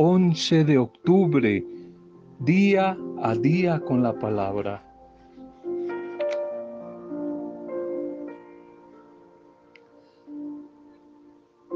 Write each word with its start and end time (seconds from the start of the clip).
11 0.00 0.62
de 0.62 0.78
octubre, 0.78 1.66
día 2.38 2.96
a 3.20 3.34
día 3.34 3.80
con 3.80 4.00
la 4.00 4.16
palabra. 4.16 4.80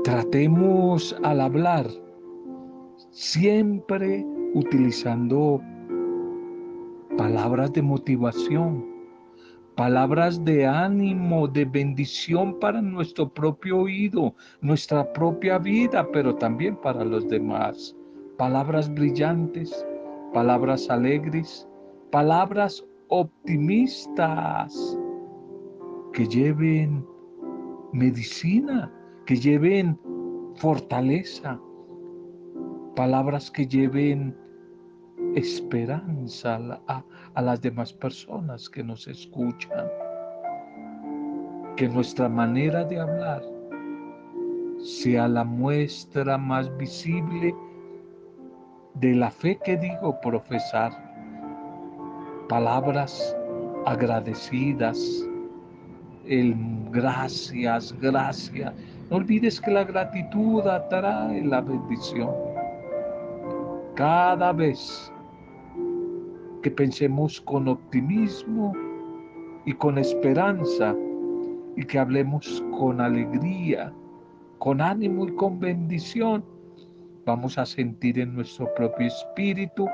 Tratemos 0.05 1.17
al 1.25 1.41
hablar 1.41 1.89
siempre 3.11 4.25
utilizando 4.54 5.61
palabras 7.18 7.73
de 7.73 7.82
motivación, 7.82 8.86
palabras 9.75 10.45
de 10.45 10.64
ánimo, 10.64 11.49
de 11.49 11.64
bendición 11.64 12.61
para 12.61 12.81
nuestro 12.81 13.29
propio 13.29 13.79
oído, 13.81 14.32
nuestra 14.61 15.13
propia 15.13 15.59
vida, 15.59 16.07
pero 16.13 16.36
también 16.36 16.77
para 16.77 17.04
los 17.04 17.29
demás. 17.29 17.96
Palabras 18.39 18.93
brillantes, 18.93 19.86
palabras 20.32 20.89
alegres, 20.91 21.68
palabras 22.11 22.85
optimistas 23.08 24.99
que 26.13 26.27
lleven 26.27 27.07
medicina, 27.93 28.91
que 29.27 29.36
lleven 29.36 29.99
fortaleza, 30.57 31.61
palabras 32.97 33.50
que 33.50 33.67
lleven 33.67 34.36
esperanza 35.34 36.58
a, 36.89 37.05
a, 37.34 37.42
las 37.42 37.61
demás 37.61 37.92
personas 37.92 38.69
que 38.69 38.83
nos 38.83 39.06
escuchan. 39.08 39.86
Que 41.77 41.89
nuestra 41.89 42.28
manera 42.28 42.84
de 42.84 43.00
hablar 43.00 43.42
sea 44.78 45.28
la 45.28 45.44
muestra 45.44 46.36
más 46.36 46.75
visible 46.77 47.55
de 48.94 49.14
la 49.14 49.30
fe 49.30 49.58
que 49.64 49.76
digo 49.76 50.20
profesar. 50.20 50.92
Palabras 52.48 53.36
agradecidas, 53.86 54.98
el 56.26 56.54
gracias, 56.90 57.94
gracias. 58.00 58.72
No 59.10 59.16
olvides 59.16 59.60
que 59.60 59.70
la 59.70 59.84
gratitud 59.84 60.66
atrae 60.66 61.44
la 61.44 61.60
bendición. 61.60 62.30
Cada 63.94 64.52
vez 64.52 65.12
que 66.62 66.70
pensemos 66.70 67.40
con 67.40 67.68
optimismo 67.68 68.72
y 69.64 69.72
con 69.74 69.98
esperanza 69.98 70.94
y 71.76 71.84
que 71.84 71.98
hablemos 71.98 72.62
con 72.78 73.00
alegría, 73.00 73.92
con 74.58 74.80
ánimo 74.80 75.26
y 75.26 75.34
con 75.34 75.58
bendición, 75.58 76.44
vamos 77.25 77.59
a 77.59 77.67
sentir 77.67 78.19
en 78.19 78.34
nuestro 78.34 78.73
propio 78.75 79.06
espíritu 79.06 79.87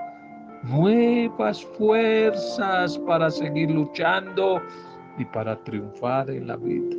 nuevas 0.65 1.65
fuerzas 1.65 2.99
para 2.99 3.31
seguir 3.31 3.71
luchando 3.71 4.61
y 5.19 5.25
para 5.25 5.63
triunfar 5.65 6.31
en 6.31 6.47
la 6.47 6.57
vida. 6.57 6.97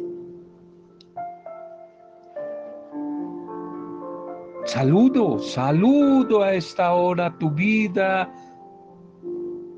Saludo, 4.65 5.39
saludo 5.39 6.43
a 6.43 6.53
esta 6.53 6.93
hora 6.93 7.35
tu 7.39 7.49
vida. 7.49 8.31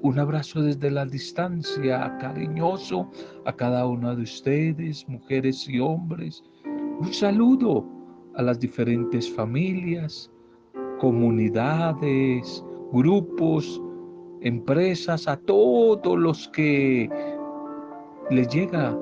Un 0.02 0.20
abrazo 0.20 0.62
desde 0.62 0.92
la 0.92 1.06
distancia, 1.06 2.18
cariñoso 2.20 3.10
a 3.46 3.54
cada 3.54 3.86
uno 3.86 4.16
de 4.16 4.24
ustedes, 4.24 5.08
mujeres 5.08 5.68
y 5.70 5.80
hombres. 5.80 6.44
Un 7.00 7.14
saludo 7.14 7.86
a 8.36 8.42
las 8.42 8.60
diferentes 8.60 9.32
familias, 9.32 10.30
comunidades, 11.02 12.64
grupos, 12.92 13.82
empresas, 14.42 15.28
a 15.28 15.36
todos 15.36 16.20
los 16.20 16.48
que 16.50 17.10
les 18.30 18.48
llega 18.50 18.96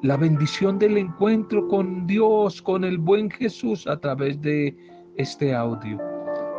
la 0.00 0.16
bendición 0.16 0.78
del 0.78 0.96
encuentro 0.96 1.68
con 1.68 2.06
Dios, 2.06 2.62
con 2.62 2.84
el 2.84 2.96
buen 2.96 3.28
Jesús 3.30 3.86
a 3.86 4.00
través 4.00 4.40
de 4.40 4.74
este 5.16 5.54
audio. 5.54 5.98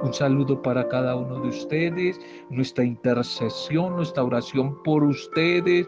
Un 0.04 0.14
saludo 0.14 0.62
para 0.62 0.88
cada 0.88 1.16
uno 1.16 1.42
de 1.42 1.50
ustedes, 1.50 2.20
nuestra 2.52 2.84
intercesión, 2.84 3.96
nuestra 3.96 4.24
oración 4.24 4.78
por 4.84 5.04
ustedes. 5.04 5.88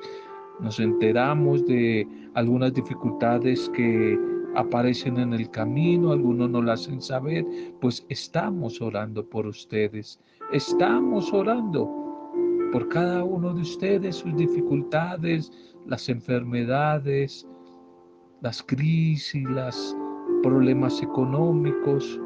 Nos 0.60 0.80
enteramos 0.80 1.64
de 1.68 2.08
algunas 2.34 2.74
dificultades 2.74 3.70
que 3.76 4.18
aparecen 4.56 5.18
en 5.18 5.34
el 5.34 5.50
camino, 5.50 6.12
algunos 6.12 6.50
no 6.50 6.62
las 6.62 6.82
hacen 6.82 7.02
saber, 7.02 7.46
pues 7.82 8.06
estamos 8.10 8.82
orando 8.82 9.28
por 9.28 9.48
ustedes, 9.48 10.20
estamos 10.52 11.32
orando 11.34 11.90
por 12.72 12.88
cada 12.90 13.24
uno 13.24 13.54
de 13.54 13.62
ustedes, 13.62 14.18
sus 14.18 14.36
dificultades, 14.36 15.52
las 15.86 16.10
enfermedades, 16.10 17.48
las 18.42 18.64
crisis, 18.64 19.44
los 19.44 19.96
problemas 20.42 21.02
económicos. 21.02 22.20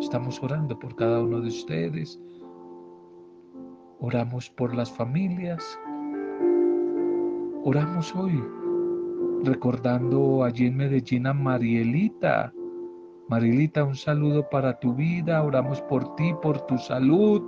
Estamos 0.00 0.42
orando 0.42 0.78
por 0.78 0.94
cada 0.96 1.22
uno 1.22 1.40
de 1.40 1.48
ustedes. 1.48 2.18
Oramos 4.00 4.50
por 4.50 4.74
las 4.74 4.90
familias. 4.90 5.78
Oramos 7.64 8.14
hoy 8.14 8.42
recordando 9.44 10.44
allí 10.44 10.66
en 10.66 10.76
Medellín 10.76 11.26
a 11.26 11.34
Marielita. 11.34 12.52
Marielita, 13.28 13.84
un 13.84 13.96
saludo 13.96 14.48
para 14.48 14.78
tu 14.78 14.94
vida. 14.94 15.42
Oramos 15.42 15.80
por 15.82 16.14
ti, 16.16 16.34
por 16.42 16.60
tu 16.66 16.78
salud 16.78 17.42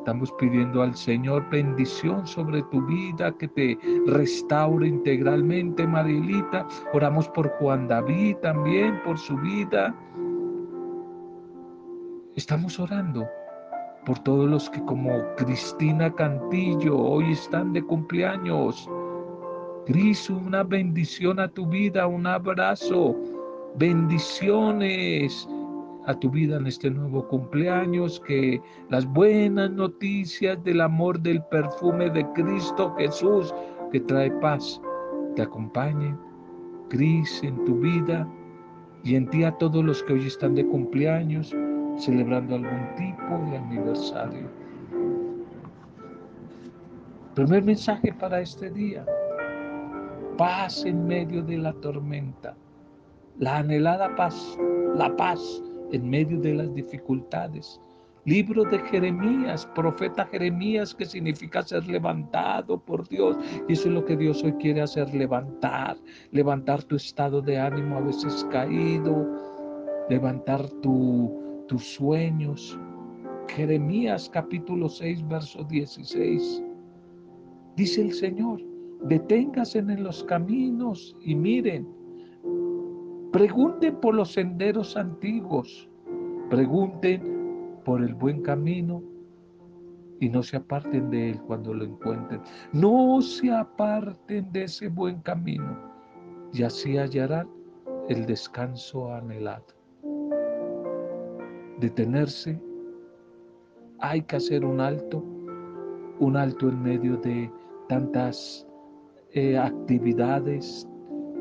Estamos 0.00 0.32
pidiendo 0.32 0.82
al 0.82 0.96
Señor 0.96 1.46
bendición 1.50 2.26
sobre 2.26 2.62
tu 2.64 2.80
vida, 2.86 3.30
que 3.36 3.46
te 3.48 3.78
restaure 4.06 4.88
integralmente, 4.88 5.86
Marilita. 5.86 6.66
Oramos 6.94 7.28
por 7.28 7.50
Juan 7.58 7.86
David 7.86 8.36
también, 8.38 8.98
por 9.04 9.18
su 9.18 9.36
vida. 9.36 9.94
Estamos 12.34 12.80
orando 12.80 13.28
por 14.06 14.18
todos 14.20 14.48
los 14.48 14.70
que 14.70 14.82
como 14.86 15.22
Cristina 15.36 16.10
Cantillo 16.14 16.96
hoy 16.96 17.32
están 17.32 17.74
de 17.74 17.82
cumpleaños. 17.82 18.88
Cristo, 19.90 20.36
una 20.36 20.62
bendición 20.62 21.40
a 21.40 21.48
tu 21.48 21.66
vida, 21.66 22.06
un 22.06 22.24
abrazo, 22.24 23.16
bendiciones 23.74 25.48
a 26.06 26.14
tu 26.14 26.30
vida 26.30 26.58
en 26.58 26.68
este 26.68 26.90
nuevo 26.92 27.26
cumpleaños, 27.26 28.20
que 28.20 28.60
las 28.88 29.04
buenas 29.04 29.68
noticias 29.72 30.62
del 30.62 30.80
amor 30.80 31.18
del 31.20 31.42
perfume 31.46 32.08
de 32.10 32.24
Cristo 32.34 32.94
Jesús 32.98 33.52
que 33.90 33.98
trae 33.98 34.30
paz 34.40 34.80
te 35.34 35.42
acompañen, 35.42 36.16
Cris, 36.88 37.42
en 37.42 37.64
tu 37.64 37.80
vida 37.80 38.28
y 39.02 39.16
en 39.16 39.28
ti 39.28 39.42
a 39.42 39.50
todos 39.58 39.84
los 39.84 40.04
que 40.04 40.12
hoy 40.12 40.24
están 40.24 40.54
de 40.54 40.64
cumpleaños, 40.66 41.52
celebrando 41.98 42.54
algún 42.54 42.94
tipo 42.96 43.50
de 43.50 43.56
aniversario. 43.56 44.48
Primer 47.34 47.64
mensaje 47.64 48.12
para 48.12 48.40
este 48.40 48.70
día, 48.70 49.04
paz 50.40 50.86
en 50.86 51.06
medio 51.06 51.42
de 51.42 51.58
la 51.58 51.74
tormenta, 51.82 52.56
la 53.38 53.58
anhelada 53.58 54.16
paz, 54.16 54.56
la 54.96 55.14
paz 55.14 55.62
en 55.92 56.08
medio 56.08 56.40
de 56.40 56.54
las 56.54 56.74
dificultades. 56.74 57.78
Libro 58.24 58.64
de 58.64 58.78
Jeremías, 58.78 59.66
profeta 59.74 60.24
Jeremías, 60.32 60.94
que 60.94 61.04
significa 61.04 61.60
ser 61.60 61.86
levantado 61.86 62.78
por 62.80 63.06
Dios. 63.06 63.36
Y 63.68 63.74
eso 63.74 63.88
es 63.88 63.94
lo 63.94 64.02
que 64.06 64.16
Dios 64.16 64.42
hoy 64.42 64.54
quiere 64.54 64.80
hacer, 64.80 65.14
levantar, 65.14 65.98
levantar 66.30 66.84
tu 66.84 66.96
estado 66.96 67.42
de 67.42 67.58
ánimo 67.58 67.98
a 67.98 68.00
veces 68.00 68.46
caído, 68.50 69.28
levantar 70.08 70.66
tu, 70.80 71.64
tus 71.68 71.86
sueños. 71.86 72.80
Jeremías 73.48 74.30
capítulo 74.32 74.88
6, 74.88 75.28
verso 75.28 75.64
16. 75.64 76.62
Dice 77.76 78.00
el 78.00 78.14
Señor, 78.14 78.69
deténgase 79.02 79.78
en 79.78 80.02
los 80.02 80.24
caminos 80.24 81.16
y 81.22 81.34
miren, 81.34 81.86
Pregunten 83.32 83.94
por 84.00 84.16
los 84.16 84.32
senderos 84.32 84.96
antiguos, 84.96 85.88
pregunten 86.50 87.78
por 87.84 88.02
el 88.02 88.12
buen 88.12 88.42
camino 88.42 89.04
y 90.18 90.28
no 90.28 90.42
se 90.42 90.56
aparten 90.56 91.10
de 91.10 91.30
él 91.30 91.42
cuando 91.42 91.72
lo 91.72 91.84
encuentren. 91.84 92.40
No 92.72 93.20
se 93.20 93.52
aparten 93.52 94.50
de 94.50 94.64
ese 94.64 94.88
buen 94.88 95.20
camino 95.20 95.78
y 96.52 96.64
así 96.64 96.96
hallarán 96.96 97.48
el 98.08 98.26
descanso 98.26 99.14
anhelado. 99.14 99.66
Detenerse, 101.78 102.60
hay 104.00 104.22
que 104.22 104.36
hacer 104.36 104.64
un 104.64 104.80
alto, 104.80 105.22
un 106.18 106.36
alto 106.36 106.68
en 106.68 106.82
medio 106.82 107.16
de 107.18 107.48
tantas 107.88 108.66
eh, 109.32 109.56
actividades, 109.56 110.88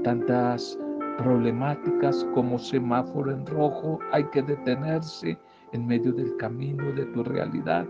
tantas 0.04 0.78
problemáticas 1.18 2.26
como 2.34 2.58
semáforo 2.58 3.32
en 3.32 3.46
rojo, 3.46 4.00
hay 4.12 4.24
que 4.26 4.42
detenerse 4.42 5.38
en 5.74 5.88
medio 5.88 6.14
del 6.14 6.36
camino 6.38 6.92
de 6.94 7.06
tu 7.08 7.24
realidad. 7.24 7.86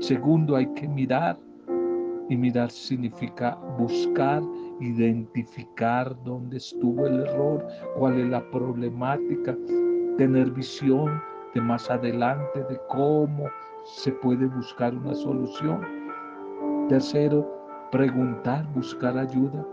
Segundo, 0.00 0.56
hay 0.56 0.66
que 0.74 0.86
mirar. 0.88 1.38
Y 2.28 2.36
mirar 2.36 2.70
significa 2.70 3.56
buscar, 3.78 4.42
identificar 4.80 6.16
dónde 6.24 6.56
estuvo 6.56 7.06
el 7.06 7.20
error, 7.20 7.64
cuál 7.96 8.18
es 8.18 8.28
la 8.28 8.50
problemática, 8.50 9.56
tener 10.18 10.50
visión 10.50 11.22
de 11.54 11.60
más 11.60 11.88
adelante 11.88 12.64
de 12.68 12.80
cómo 12.88 13.44
se 13.84 14.10
puede 14.10 14.46
buscar 14.46 14.92
una 14.92 15.14
solución. 15.14 15.80
Tercero, 16.88 17.55
preguntar, 17.96 18.66
buscar 18.74 19.16
ayuda. 19.16 19.66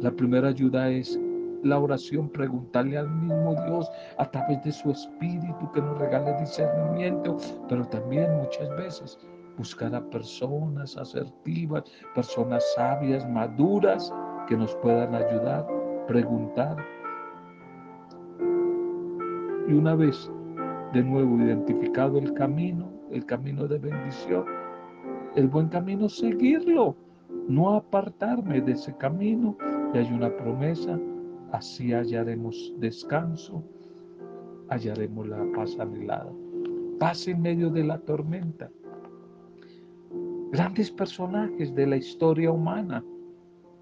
La 0.00 0.10
primera 0.10 0.48
ayuda 0.48 0.90
es 0.90 1.16
la 1.62 1.78
oración, 1.78 2.28
preguntarle 2.28 2.98
al 2.98 3.08
mismo 3.08 3.54
Dios 3.66 3.88
a 4.16 4.28
través 4.28 4.64
de 4.64 4.72
su 4.72 4.90
espíritu 4.90 5.70
que 5.72 5.80
nos 5.80 5.96
regale 5.96 6.34
discernimiento, 6.40 7.36
pero 7.68 7.84
también 7.86 8.36
muchas 8.38 8.68
veces 8.70 9.18
buscar 9.56 9.94
a 9.94 10.00
personas 10.10 10.96
asertivas, 10.96 11.84
personas 12.16 12.64
sabias, 12.74 13.28
maduras, 13.30 14.12
que 14.48 14.56
nos 14.56 14.74
puedan 14.76 15.14
ayudar, 15.14 15.64
preguntar. 16.08 16.76
Y 19.68 19.72
una 19.72 19.94
vez 19.94 20.28
de 20.92 21.04
nuevo 21.04 21.36
identificado 21.36 22.18
el 22.18 22.32
camino, 22.34 22.90
el 23.12 23.24
camino 23.24 23.68
de 23.68 23.78
bendición, 23.78 24.44
el 25.36 25.46
buen 25.46 25.68
camino 25.68 26.08
seguirlo, 26.08 26.96
no 27.48 27.74
apartarme 27.74 28.60
de 28.60 28.72
ese 28.72 28.94
camino. 28.96 29.56
Y 29.92 29.98
hay 29.98 30.12
una 30.12 30.34
promesa, 30.36 30.98
así 31.52 31.92
hallaremos 31.92 32.74
descanso, 32.78 33.64
hallaremos 34.68 35.26
la 35.26 35.44
paz 35.56 35.76
anhelada. 35.80 36.30
Paz 37.00 37.26
en 37.26 37.42
medio 37.42 37.70
de 37.70 37.84
la 37.84 37.98
tormenta. 37.98 38.70
Grandes 40.52 40.90
personajes 40.90 41.74
de 41.74 41.86
la 41.86 41.96
historia 41.96 42.50
humana, 42.50 43.04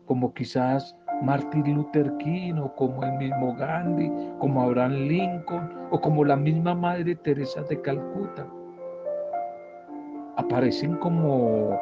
como 0.07 0.33
quizás 0.33 0.97
Martin 1.23 1.75
Luther 1.75 2.13
King 2.19 2.55
o 2.55 2.73
como 2.75 3.03
el 3.03 3.13
mismo 3.19 3.55
Gandhi, 3.57 4.11
como 4.39 4.63
Abraham 4.63 4.93
Lincoln 5.09 5.71
o 5.91 6.01
como 6.01 6.25
la 6.25 6.37
misma 6.37 6.75
Madre 6.75 7.17
Teresa 7.17 7.63
de 7.63 7.81
Calcuta. 7.81 8.47
Aparecen 10.37 10.97
como 10.97 11.79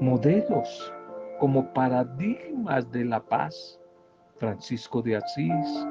modelos, 0.00 0.92
como 1.40 1.72
paradigmas 1.72 2.90
de 2.92 3.04
la 3.04 3.20
paz. 3.20 3.80
Francisco 4.38 5.00
de 5.00 5.16
Asís, 5.16 5.86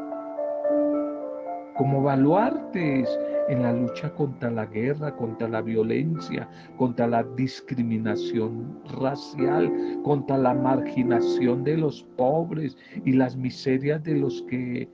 como 1.75 2.01
baluartes 2.03 3.19
en 3.49 3.63
la 3.63 3.73
lucha 3.73 4.13
contra 4.13 4.49
la 4.51 4.65
guerra, 4.65 5.15
contra 5.15 5.47
la 5.47 5.61
violencia, 5.61 6.47
contra 6.77 7.07
la 7.07 7.23
discriminación 7.35 8.79
racial, 8.99 9.71
contra 10.03 10.37
la 10.37 10.53
marginación 10.53 11.63
de 11.63 11.77
los 11.77 12.03
pobres 12.15 12.77
y 13.03 13.13
las 13.13 13.35
miserias 13.35 14.03
de 14.03 14.15
los 14.15 14.43
que 14.43 14.89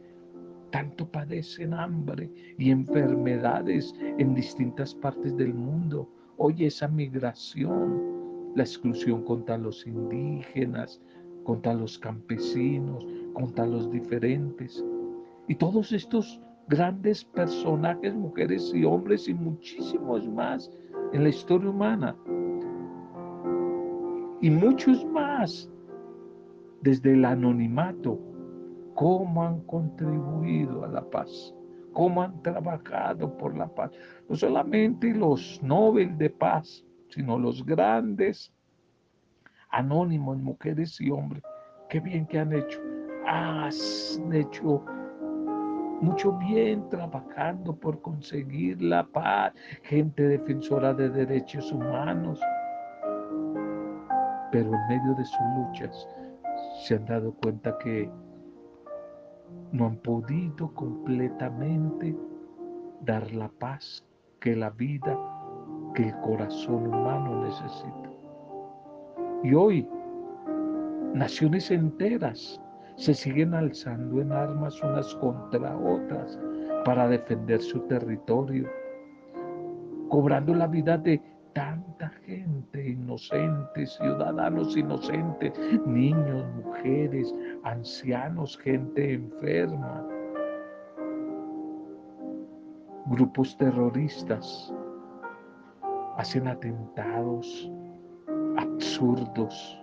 tanto 0.71 1.05
padecen 1.11 1.73
hambre 1.73 2.31
y 2.57 2.71
enfermedades 2.71 3.93
en 4.17 4.33
distintas 4.33 4.95
partes 4.95 5.35
del 5.35 5.53
mundo. 5.53 6.09
Hoy 6.37 6.65
esa 6.65 6.87
migración, 6.87 8.10
la 8.55 8.63
exclusión 8.63 9.23
contra 9.23 9.57
los 9.57 9.85
indígenas, 9.85 11.01
contra 11.43 11.73
los 11.73 11.97
campesinos, 11.97 13.05
contra 13.33 13.65
los 13.65 13.91
diferentes. 13.91 14.83
Y 15.47 15.55
todos 15.55 15.91
estos 15.91 16.41
grandes 16.67 17.23
personajes, 17.25 18.13
mujeres 18.13 18.71
y 18.73 18.85
hombres 18.85 19.27
y 19.27 19.33
muchísimos 19.33 20.27
más 20.29 20.71
en 21.13 21.23
la 21.23 21.29
historia 21.29 21.69
humana. 21.69 22.15
Y 24.41 24.49
muchos 24.49 25.05
más 25.05 25.69
desde 26.81 27.13
el 27.13 27.25
anonimato, 27.25 28.19
cómo 28.95 29.43
han 29.43 29.61
contribuido 29.61 30.83
a 30.83 30.87
la 30.87 31.09
paz, 31.09 31.53
cómo 31.93 32.23
han 32.23 32.41
trabajado 32.41 33.37
por 33.37 33.55
la 33.57 33.67
paz. 33.67 33.91
No 34.29 34.35
solamente 34.35 35.13
los 35.13 35.61
Nobel 35.61 36.17
de 36.17 36.29
paz, 36.29 36.85
sino 37.11 37.37
los 37.37 37.65
grandes 37.65 38.53
anónimos, 39.69 40.37
mujeres 40.37 40.99
y 40.99 41.11
hombres. 41.11 41.43
Qué 41.89 41.99
bien 41.99 42.25
que 42.25 42.39
han 42.39 42.53
hecho. 42.53 42.79
Han 43.27 43.69
hecho 44.33 44.83
mucho 46.01 46.33
bien 46.33 46.89
trabajando 46.89 47.75
por 47.75 48.01
conseguir 48.01 48.81
la 48.81 49.05
paz, 49.05 49.53
gente 49.83 50.27
defensora 50.27 50.93
de 50.93 51.09
derechos 51.09 51.71
humanos. 51.71 52.39
Pero 54.51 54.73
en 54.73 54.87
medio 54.87 55.13
de 55.15 55.25
sus 55.25 55.45
luchas 55.55 56.07
se 56.83 56.95
han 56.95 57.05
dado 57.05 57.33
cuenta 57.35 57.77
que 57.77 58.09
no 59.71 59.85
han 59.85 59.97
podido 59.97 60.73
completamente 60.73 62.15
dar 63.01 63.31
la 63.33 63.47
paz 63.47 64.05
que 64.39 64.55
la 64.55 64.71
vida, 64.71 65.17
que 65.93 66.09
el 66.09 66.15
corazón 66.21 66.87
humano 66.87 67.43
necesita. 67.45 68.09
Y 69.43 69.53
hoy, 69.53 69.87
naciones 71.13 71.71
enteras 71.71 72.61
se 72.95 73.13
siguen 73.13 73.53
alzando 73.53 74.21
en 74.21 74.31
armas 74.31 74.81
unas 74.83 75.13
contra 75.15 75.75
otras 75.77 76.39
para 76.85 77.07
defender 77.07 77.61
su 77.61 77.79
territorio, 77.81 78.69
cobrando 80.09 80.53
la 80.53 80.67
vida 80.67 80.97
de 80.97 81.21
tanta 81.53 82.09
gente 82.25 82.89
inocente, 82.89 83.85
ciudadanos 83.85 84.77
inocentes, 84.77 85.53
niños, 85.85 86.45
mujeres, 86.63 87.33
ancianos, 87.63 88.57
gente 88.57 89.13
enferma, 89.13 90.07
grupos 93.07 93.57
terroristas 93.57 94.73
hacen 96.17 96.47
atentados 96.47 97.71
absurdos 98.57 99.81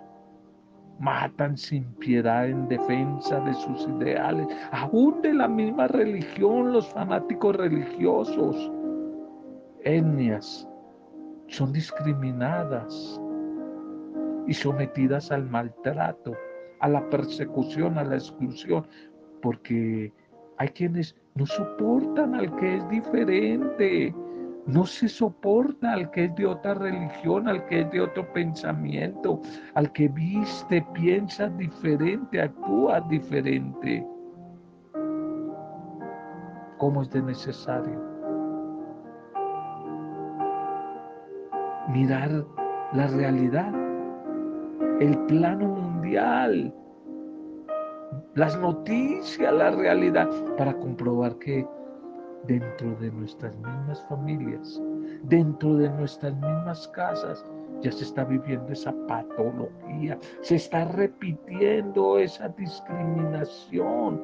matan 0.99 1.57
sin 1.57 1.85
piedad 1.95 2.47
en 2.47 2.67
defensa 2.67 3.39
de 3.39 3.53
sus 3.53 3.87
ideales, 3.87 4.47
aún 4.71 5.21
de 5.21 5.33
la 5.33 5.47
misma 5.47 5.87
religión, 5.87 6.73
los 6.73 6.87
fanáticos 6.89 7.55
religiosos, 7.55 8.71
etnias, 9.83 10.67
son 11.47 11.71
discriminadas 11.71 13.19
y 14.45 14.53
sometidas 14.53 15.31
al 15.31 15.49
maltrato, 15.49 16.33
a 16.81 16.89
la 16.89 17.09
persecución, 17.09 17.97
a 17.97 18.03
la 18.03 18.15
exclusión, 18.15 18.85
porque 19.41 20.13
hay 20.57 20.67
quienes 20.69 21.15
no 21.35 21.45
soportan 21.45 22.35
al 22.35 22.53
que 22.57 22.75
es 22.75 22.89
diferente, 22.89 24.13
no 24.71 24.85
se 24.85 25.09
soporta 25.09 25.93
al 25.93 26.11
que 26.11 26.25
es 26.25 26.35
de 26.35 26.45
otra 26.45 26.75
religión, 26.75 27.47
al 27.47 27.65
que 27.65 27.81
es 27.81 27.91
de 27.91 28.01
otro 28.01 28.31
pensamiento, 28.33 29.41
al 29.73 29.91
que 29.91 30.07
viste, 30.09 30.85
piensa 30.93 31.49
diferente, 31.49 32.41
actúa 32.41 33.01
diferente. 33.01 34.05
¿Cómo 36.77 37.01
es 37.01 37.09
de 37.09 37.21
necesario? 37.23 37.99
Mirar 41.89 42.45
la 42.93 43.07
realidad, 43.07 43.73
el 44.99 45.17
plano 45.25 45.67
mundial, 45.67 46.73
las 48.35 48.57
noticias, 48.59 49.51
la 49.51 49.71
realidad, 49.71 50.29
para 50.57 50.73
comprobar 50.73 51.35
que 51.39 51.67
dentro 52.47 52.95
de 52.95 53.11
nuestras 53.11 53.55
mismas 53.57 54.05
familias, 54.07 54.81
dentro 55.23 55.75
de 55.77 55.89
nuestras 55.89 56.33
mismas 56.33 56.87
casas, 56.89 57.45
ya 57.81 57.91
se 57.91 58.03
está 58.03 58.23
viviendo 58.23 58.71
esa 58.71 58.93
patología, 59.07 60.17
se 60.41 60.55
está 60.55 60.85
repitiendo 60.85 62.17
esa 62.17 62.49
discriminación, 62.49 64.21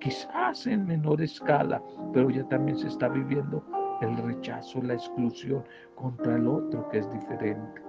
quizás 0.00 0.66
en 0.66 0.86
menor 0.86 1.22
escala, 1.22 1.82
pero 2.12 2.30
ya 2.30 2.46
también 2.48 2.78
se 2.78 2.88
está 2.88 3.08
viviendo 3.08 3.62
el 4.00 4.16
rechazo, 4.18 4.82
la 4.82 4.94
exclusión 4.94 5.64
contra 5.94 6.36
el 6.36 6.46
otro 6.46 6.88
que 6.90 6.98
es 6.98 7.10
diferente, 7.12 7.82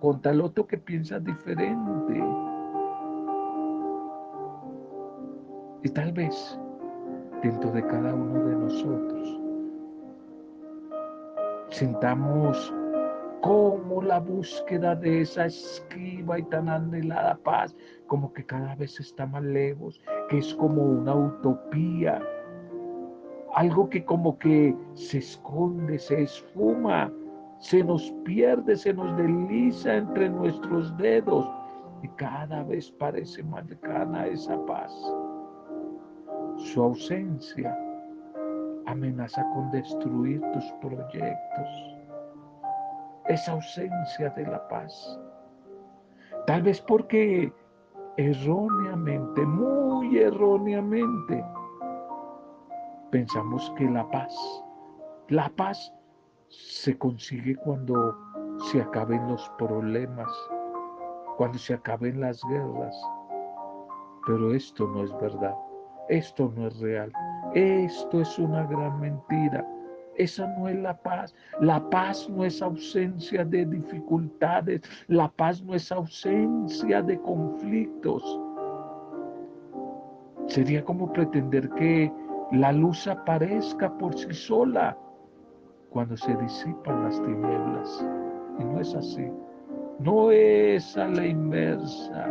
contra 0.00 0.32
el 0.32 0.40
otro 0.40 0.66
que 0.66 0.76
piensa 0.76 1.18
diferente. 1.18 2.22
Y 5.84 5.88
tal 5.90 6.12
vez 6.12 6.58
dentro 7.42 7.70
de 7.72 7.82
cada 7.86 8.14
uno 8.14 8.44
de 8.44 8.56
nosotros. 8.56 9.40
Sintamos 11.70 12.74
como 13.40 14.02
la 14.02 14.18
búsqueda 14.18 14.94
de 14.96 15.20
esa 15.22 15.46
esquiva 15.46 16.38
y 16.38 16.42
tan 16.44 16.68
anhelada 16.68 17.36
paz, 17.36 17.74
como 18.06 18.32
que 18.32 18.44
cada 18.44 18.74
vez 18.74 18.98
está 18.98 19.26
más 19.26 19.42
lejos, 19.42 20.00
que 20.28 20.38
es 20.38 20.54
como 20.54 20.82
una 20.82 21.14
utopía, 21.14 22.20
algo 23.54 23.88
que 23.88 24.04
como 24.04 24.38
que 24.38 24.74
se 24.94 25.18
esconde, 25.18 25.98
se 25.98 26.22
esfuma, 26.22 27.12
se 27.60 27.82
nos 27.84 28.10
pierde, 28.24 28.76
se 28.76 28.92
nos 28.92 29.16
desliza 29.16 29.96
entre 29.96 30.30
nuestros 30.30 30.96
dedos 30.96 31.48
y 32.02 32.08
cada 32.08 32.62
vez 32.64 32.90
parece 32.92 33.42
más 33.44 33.66
lejana 33.68 34.26
esa 34.26 34.64
paz. 34.66 34.92
Su 36.58 36.82
ausencia 36.82 37.78
amenaza 38.86 39.48
con 39.54 39.70
destruir 39.70 40.40
tus 40.52 40.64
proyectos. 40.80 41.96
Esa 43.26 43.52
ausencia 43.52 44.30
de 44.30 44.44
la 44.44 44.66
paz. 44.68 45.18
Tal 46.46 46.62
vez 46.62 46.80
porque 46.80 47.52
erróneamente, 48.16 49.46
muy 49.46 50.18
erróneamente, 50.18 51.44
pensamos 53.12 53.72
que 53.76 53.88
la 53.88 54.10
paz, 54.10 54.34
la 55.28 55.48
paz 55.50 55.94
se 56.48 56.98
consigue 56.98 57.54
cuando 57.56 58.16
se 58.70 58.82
acaben 58.82 59.28
los 59.28 59.48
problemas, 59.58 60.28
cuando 61.36 61.56
se 61.56 61.74
acaben 61.74 62.20
las 62.20 62.42
guerras. 62.48 62.96
Pero 64.26 64.52
esto 64.52 64.88
no 64.88 65.04
es 65.04 65.12
verdad, 65.20 65.54
esto 66.08 66.52
no 66.56 66.68
es 66.68 66.78
real, 66.80 67.12
esto 67.54 68.20
es 68.20 68.38
una 68.38 68.64
gran 68.66 69.00
mentira. 69.00 69.66
Esa 70.18 70.48
no 70.58 70.68
es 70.68 70.76
la 70.76 70.96
paz. 70.96 71.32
La 71.60 71.80
paz 71.90 72.28
no 72.28 72.44
es 72.44 72.60
ausencia 72.60 73.44
de 73.44 73.64
dificultades. 73.64 74.82
La 75.06 75.28
paz 75.28 75.62
no 75.62 75.74
es 75.74 75.92
ausencia 75.92 77.00
de 77.02 77.20
conflictos. 77.20 78.40
Sería 80.48 80.84
como 80.84 81.12
pretender 81.12 81.70
que 81.70 82.12
la 82.50 82.72
luz 82.72 83.06
aparezca 83.06 83.96
por 83.96 84.12
sí 84.18 84.32
sola 84.32 84.96
cuando 85.90 86.16
se 86.16 86.34
disipan 86.36 87.04
las 87.04 87.22
tinieblas. 87.22 88.04
Y 88.58 88.64
no 88.64 88.80
es 88.80 88.94
así. 88.96 89.30
No 90.00 90.32
es 90.32 90.96
a 90.96 91.06
la 91.06 91.26
inversa. 91.26 92.26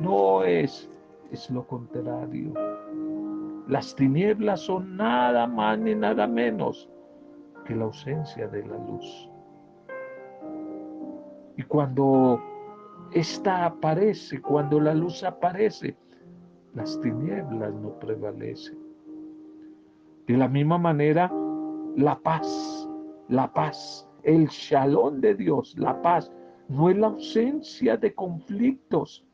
No 0.00 0.42
es. 0.42 0.88
Es 1.30 1.50
lo 1.50 1.66
contrario. 1.66 2.69
Las 3.70 3.94
tinieblas 3.94 4.62
son 4.62 4.96
nada 4.96 5.46
más 5.46 5.78
ni 5.78 5.94
nada 5.94 6.26
menos 6.26 6.90
que 7.64 7.76
la 7.76 7.84
ausencia 7.84 8.48
de 8.48 8.66
la 8.66 8.76
luz. 8.76 9.30
Y 11.56 11.62
cuando 11.62 12.42
esta 13.12 13.66
aparece, 13.66 14.42
cuando 14.42 14.80
la 14.80 14.92
luz 14.92 15.22
aparece, 15.22 15.96
las 16.74 17.00
tinieblas 17.00 17.72
no 17.74 17.90
prevalecen. 18.00 18.76
De 20.26 20.36
la 20.36 20.48
misma 20.48 20.76
manera, 20.76 21.32
la 21.94 22.18
paz, 22.18 22.88
la 23.28 23.52
paz, 23.52 24.04
el 24.24 24.48
shalom 24.48 25.20
de 25.20 25.36
Dios, 25.36 25.78
la 25.78 26.02
paz, 26.02 26.32
no 26.68 26.90
es 26.90 26.98
la 26.98 27.06
ausencia 27.06 27.96
de 27.96 28.16
conflictos, 28.16 29.24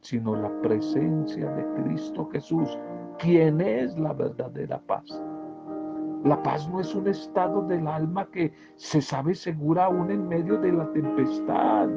sino 0.00 0.34
la 0.34 0.50
presencia 0.62 1.48
de 1.52 1.82
Cristo 1.82 2.28
Jesús, 2.32 2.76
quien 3.18 3.60
es 3.60 3.98
la 3.98 4.12
verdadera 4.12 4.78
paz. 4.86 5.22
La 6.24 6.42
paz 6.42 6.68
no 6.68 6.80
es 6.80 6.94
un 6.94 7.06
estado 7.06 7.62
del 7.62 7.86
alma 7.86 8.26
que 8.26 8.52
se 8.74 9.00
sabe 9.00 9.34
segura 9.34 9.84
aún 9.84 10.10
en 10.10 10.26
medio 10.26 10.58
de 10.58 10.72
la 10.72 10.90
tempestad. 10.92 11.88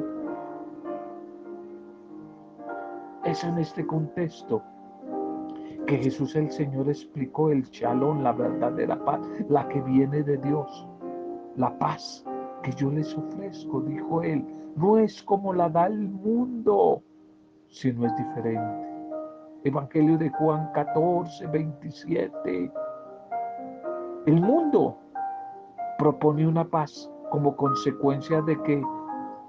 Es 3.24 3.42
en 3.44 3.58
este 3.58 3.86
contexto 3.86 4.62
que 5.86 5.98
Jesús 5.98 6.36
el 6.36 6.50
Señor 6.50 6.88
explicó 6.88 7.50
el 7.50 7.68
chalón, 7.70 8.22
la 8.22 8.32
verdadera 8.32 9.04
paz, 9.04 9.20
la 9.48 9.66
que 9.68 9.80
viene 9.80 10.22
de 10.22 10.36
Dios. 10.38 10.88
La 11.56 11.76
paz 11.78 12.24
que 12.62 12.70
yo 12.72 12.90
les 12.90 13.16
ofrezco, 13.16 13.80
dijo 13.80 14.22
él, 14.22 14.44
no 14.76 14.98
es 14.98 15.22
como 15.22 15.52
la 15.52 15.68
da 15.68 15.86
el 15.86 16.08
mundo, 16.08 17.02
sino 17.68 18.06
es 18.06 18.16
diferente. 18.16 18.89
Evangelio 19.64 20.16
de 20.16 20.30
Juan 20.30 20.70
14, 20.72 21.46
27. 21.48 22.72
El 24.26 24.40
mundo 24.40 24.96
propone 25.98 26.46
una 26.46 26.64
paz 26.64 27.10
como 27.30 27.54
consecuencia 27.56 28.40
de 28.42 28.60
que 28.62 28.82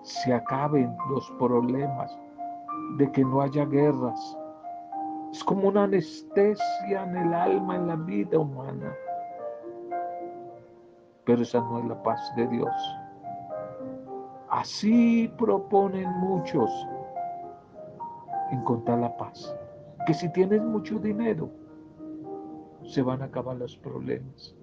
se 0.01 0.33
acaben 0.33 0.95
los 1.09 1.31
problemas, 1.39 2.17
de 2.97 3.09
que 3.11 3.23
no 3.23 3.41
haya 3.41 3.65
guerras, 3.65 4.37
es 5.31 5.43
como 5.45 5.69
una 5.69 5.83
anestesia 5.83 7.03
en 7.03 7.15
el 7.15 7.33
alma, 7.33 7.75
en 7.77 7.87
la 7.87 7.95
vida 7.95 8.37
humana. 8.37 8.93
Pero 11.23 11.41
esa 11.41 11.61
no 11.61 11.79
es 11.79 11.85
la 11.85 12.03
paz 12.03 12.19
de 12.35 12.47
Dios. 12.47 12.99
Así 14.49 15.33
proponen 15.37 16.09
muchos 16.19 16.69
encontrar 18.51 18.99
la 18.99 19.15
paz. 19.15 19.55
Que 20.05 20.13
si 20.13 20.29
tienes 20.29 20.62
mucho 20.63 21.00
dinero, 21.00 21.50
se 22.84 23.01
van 23.01 23.22
a 23.22 23.25
acabar 23.25 23.58
los 23.58 23.77
problemas. 23.77 24.55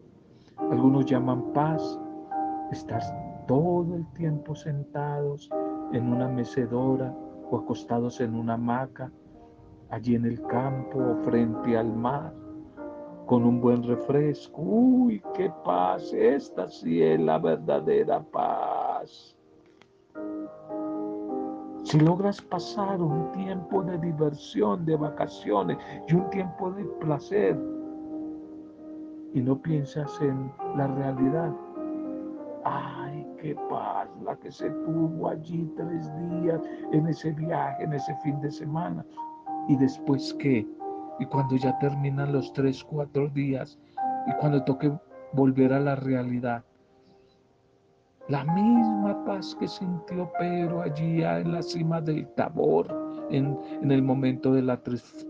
Algunos 0.71 1.07
llaman 1.07 1.53
paz 1.53 1.99
estar 2.73 3.01
todo 3.47 3.95
el 3.95 4.07
tiempo 4.13 4.55
sentados 4.55 5.49
en 5.93 6.13
una 6.13 6.29
mecedora 6.29 7.15
o 7.51 7.57
acostados 7.57 8.21
en 8.21 8.35
una 8.35 8.55
hamaca 8.55 9.11
allí 9.91 10.15
en 10.17 10.27
el 10.27 10.43
campo 10.43 10.99
o 10.99 11.17
frente 11.25 11.77
al 11.77 11.95
mar, 11.95 12.35
con 13.27 13.45
un 13.45 13.61
buen 13.61 13.83
refresco. 13.83 14.61
Uy, 14.61 15.23
qué 15.35 15.51
paz, 15.65 16.13
esta 16.13 16.69
sí 16.69 17.03
es 17.03 17.21
la 17.21 17.39
verdadera 17.39 18.21
paz. 18.23 19.38
Si 21.89 21.99
logras 21.99 22.43
pasar 22.43 23.01
un 23.01 23.33
tiempo 23.33 23.83
de 23.83 23.97
diversión, 23.97 24.85
de 24.85 24.95
vacaciones 24.95 25.79
y 26.07 26.17
un 26.17 26.29
tiempo 26.29 26.71
de 26.71 26.85
placer 27.01 27.59
y 29.33 29.41
no 29.41 29.57
piensas 29.57 30.21
en 30.21 30.53
la 30.77 30.87
realidad, 30.87 31.51
ay, 32.67 33.27
qué 33.41 33.57
paz 33.71 34.07
la 34.23 34.37
que 34.37 34.53
se 34.53 34.69
tuvo 34.69 35.31
allí 35.31 35.67
tres 35.79 36.13
días 36.19 36.61
en 36.93 37.07
ese 37.07 37.33
viaje, 37.33 37.83
en 37.85 37.95
ese 37.95 38.15
fin 38.17 38.39
de 38.43 38.51
semana. 38.51 39.03
¿Y 39.67 39.77
después 39.77 40.37
qué? 40.39 40.69
Y 41.19 41.25
cuando 41.25 41.57
ya 41.57 41.79
terminan 41.79 42.35
los 42.35 42.53
tres, 42.53 42.85
cuatro 42.85 43.31
días 43.31 43.79
y 44.27 44.33
cuando 44.41 44.63
toque 44.63 44.93
volver 45.33 45.73
a 45.73 45.81
la 45.81 45.97
realidad. 45.97 46.63
La 48.29 48.45
misma 48.45 49.25
paz 49.25 49.57
que 49.59 49.67
sintió 49.67 50.31
Pedro 50.39 50.83
allí 50.83 51.23
en 51.23 51.53
la 51.53 51.63
cima 51.63 52.01
del 52.01 52.27
Tabor, 52.35 52.87
en, 53.31 53.59
en, 53.83 53.91
el 53.91 54.03
momento 54.03 54.53
de 54.53 54.63
la 54.63 54.79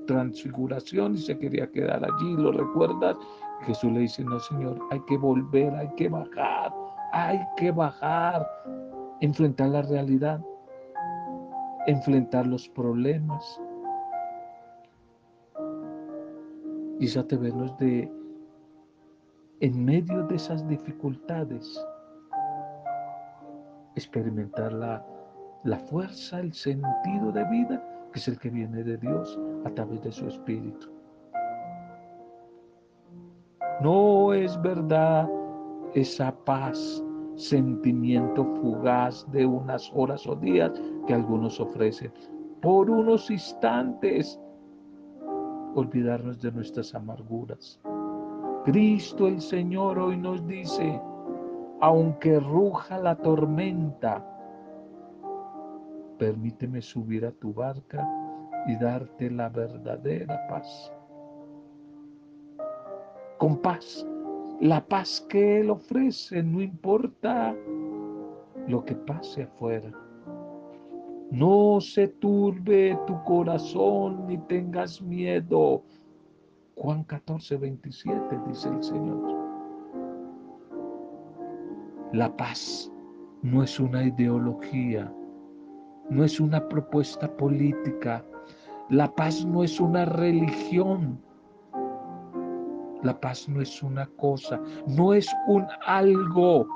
transfiguración 0.07 1.15
y 1.15 1.19
se 1.19 1.39
quería 1.39 1.71
quedar 1.71 2.05
allí, 2.05 2.35
¿lo 2.37 2.51
recuerdas? 2.51 3.17
Jesús 3.63 3.93
le 3.93 4.01
dice, 4.01 4.25
no 4.25 4.39
Señor, 4.41 4.79
hay 4.91 5.01
que 5.07 5.17
volver, 5.17 5.73
hay 5.75 5.89
que 5.97 6.09
bajar, 6.09 6.73
hay 7.13 7.41
que 7.57 7.71
bajar, 7.71 8.47
enfrentar 9.21 9.69
la 9.69 9.83
realidad, 9.83 10.41
enfrentar 11.87 12.47
los 12.47 12.69
problemas, 12.69 13.61
y 17.01 17.07
esa 17.07 17.23
vernos 17.23 17.77
de, 17.79 18.11
en 19.61 19.85
medio 19.85 20.25
de 20.25 20.35
esas 20.35 20.67
dificultades, 20.69 21.81
experimentar 23.99 24.73
la, 24.73 25.05
la 25.65 25.79
fuerza, 25.79 26.41
el 26.41 26.53
sentido 26.53 27.33
de 27.33 27.45
vida, 27.45 27.83
que 28.13 28.19
es 28.19 28.29
el 28.29 28.39
que 28.39 28.51
viene 28.51 28.83
de 28.83 28.97
Dios 28.97 29.39
a 29.65 29.71
través 29.71 30.03
de 30.03 30.13
su 30.13 30.27
Espíritu. 30.27 30.89
No 33.81 34.33
es 34.33 34.61
verdad 34.63 35.29
esa 35.95 36.33
paz, 36.45 37.03
sentimiento 37.37 38.45
fugaz 38.57 39.25
de 39.31 39.47
unas 39.47 39.91
horas 39.95 40.27
o 40.27 40.35
días 40.35 40.73
que 41.07 41.15
algunos 41.15 41.61
ofrecen. 41.61 42.13
Por 42.61 42.91
unos 42.91 43.31
instantes 43.31 44.41
olvidarnos 45.75 46.41
de 46.41 46.51
nuestras 46.51 46.95
amarguras. 46.95 47.81
Cristo 48.65 49.29
el 49.29 49.41
Señor 49.41 49.99
hoy 49.99 50.17
nos 50.17 50.45
dice, 50.47 51.01
aunque 51.81 52.41
ruja 52.41 52.99
la 52.99 53.17
tormenta, 53.17 54.25
permíteme 56.19 56.83
subir 56.83 57.25
a 57.25 57.33
tu 57.33 57.53
barca 57.53 58.07
y 58.67 58.77
darte 58.77 59.31
la 59.31 59.49
verdadera 59.49 60.47
paz. 60.49 60.93
Con 63.39 63.59
paz, 63.59 64.05
la 64.61 64.85
paz 64.85 65.25
que 65.29 65.61
Él 65.61 65.71
ofrece, 65.71 66.43
no 66.43 66.61
importa 66.61 67.55
lo 68.67 68.85
que 68.85 68.97
pase 68.97 69.45
afuera. 69.45 69.93
No 71.31 71.81
se 71.81 72.09
turbe 72.09 72.99
tu 73.07 73.23
corazón 73.23 74.27
ni 74.27 74.39
tengas 74.39 75.01
miedo. 75.01 75.83
Juan 76.77 77.05
14, 77.05 77.57
27 77.57 78.41
dice 78.49 78.69
el 78.69 78.83
Señor. 78.83 79.38
La 82.13 82.35
paz 82.37 82.91
no 83.43 83.63
es 83.63 83.79
una 83.79 84.05
ideología, 84.05 85.13
no 86.09 86.25
es 86.25 86.41
una 86.41 86.67
propuesta 86.69 87.31
política, 87.37 88.25
la 88.89 89.15
paz 89.15 89.45
no 89.45 89.63
es 89.63 89.79
una 89.79 90.07
religión, 90.07 91.21
la 93.03 93.21
paz 93.21 93.47
no 93.47 93.61
es 93.61 93.83
una 93.83 94.07
cosa, 94.17 94.59
no 94.87 95.13
es 95.13 95.29
un 95.49 95.67
algo. 95.85 96.67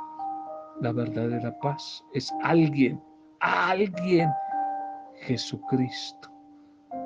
La 0.83 0.93
verdadera 0.93 1.59
paz 1.61 2.05
es 2.13 2.31
alguien, 2.43 3.03
alguien, 3.41 4.29
Jesucristo. 5.23 6.29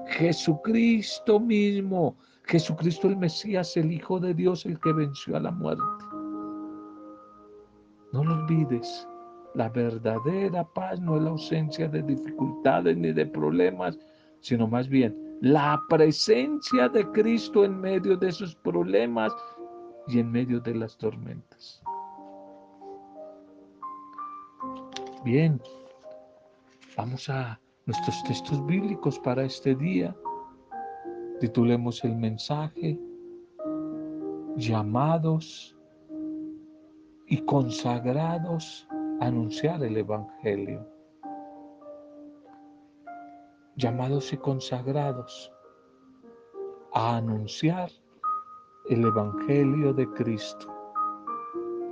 Jesucristo 0.06 1.38
mismo, 1.38 2.16
Jesucristo 2.44 3.06
el 3.06 3.16
Mesías, 3.16 3.76
el 3.76 3.92
Hijo 3.92 4.18
de 4.18 4.34
Dios, 4.34 4.66
el 4.66 4.80
que 4.80 4.92
venció 4.92 5.36
a 5.36 5.40
la 5.40 5.52
muerte. 5.52 5.82
No 8.12 8.24
lo 8.24 8.34
olvides, 8.34 9.08
la 9.54 9.68
verdadera 9.68 10.64
paz 10.74 11.00
no 11.00 11.16
es 11.16 11.22
la 11.22 11.30
ausencia 11.30 11.88
de 11.88 12.02
dificultades 12.02 12.96
ni 12.96 13.12
de 13.12 13.26
problemas, 13.26 13.98
sino 14.40 14.68
más 14.68 14.88
bien 14.88 15.26
la 15.40 15.80
presencia 15.88 16.88
de 16.88 17.10
Cristo 17.12 17.64
en 17.64 17.80
medio 17.80 18.16
de 18.16 18.28
esos 18.28 18.54
problemas 18.56 19.32
y 20.08 20.18
en 20.18 20.30
medio 20.30 20.60
de 20.60 20.74
las 20.74 20.96
tormentas. 20.96 21.82
Bien, 25.24 25.60
vamos 26.96 27.28
a 27.28 27.60
nuestros 27.86 28.22
textos 28.24 28.64
bíblicos 28.66 29.18
para 29.18 29.44
este 29.44 29.74
día. 29.74 30.14
Titulemos 31.40 32.02
el 32.04 32.16
mensaje, 32.16 32.98
llamados 34.56 35.75
y 37.26 37.38
consagrados 37.44 38.86
a 39.20 39.26
anunciar 39.26 39.82
el 39.82 39.96
Evangelio 39.96 40.96
llamados 43.76 44.32
y 44.32 44.36
consagrados 44.38 45.52
a 46.94 47.18
anunciar 47.18 47.90
el 48.88 49.04
Evangelio 49.04 49.92
de 49.92 50.08
Cristo. 50.12 50.66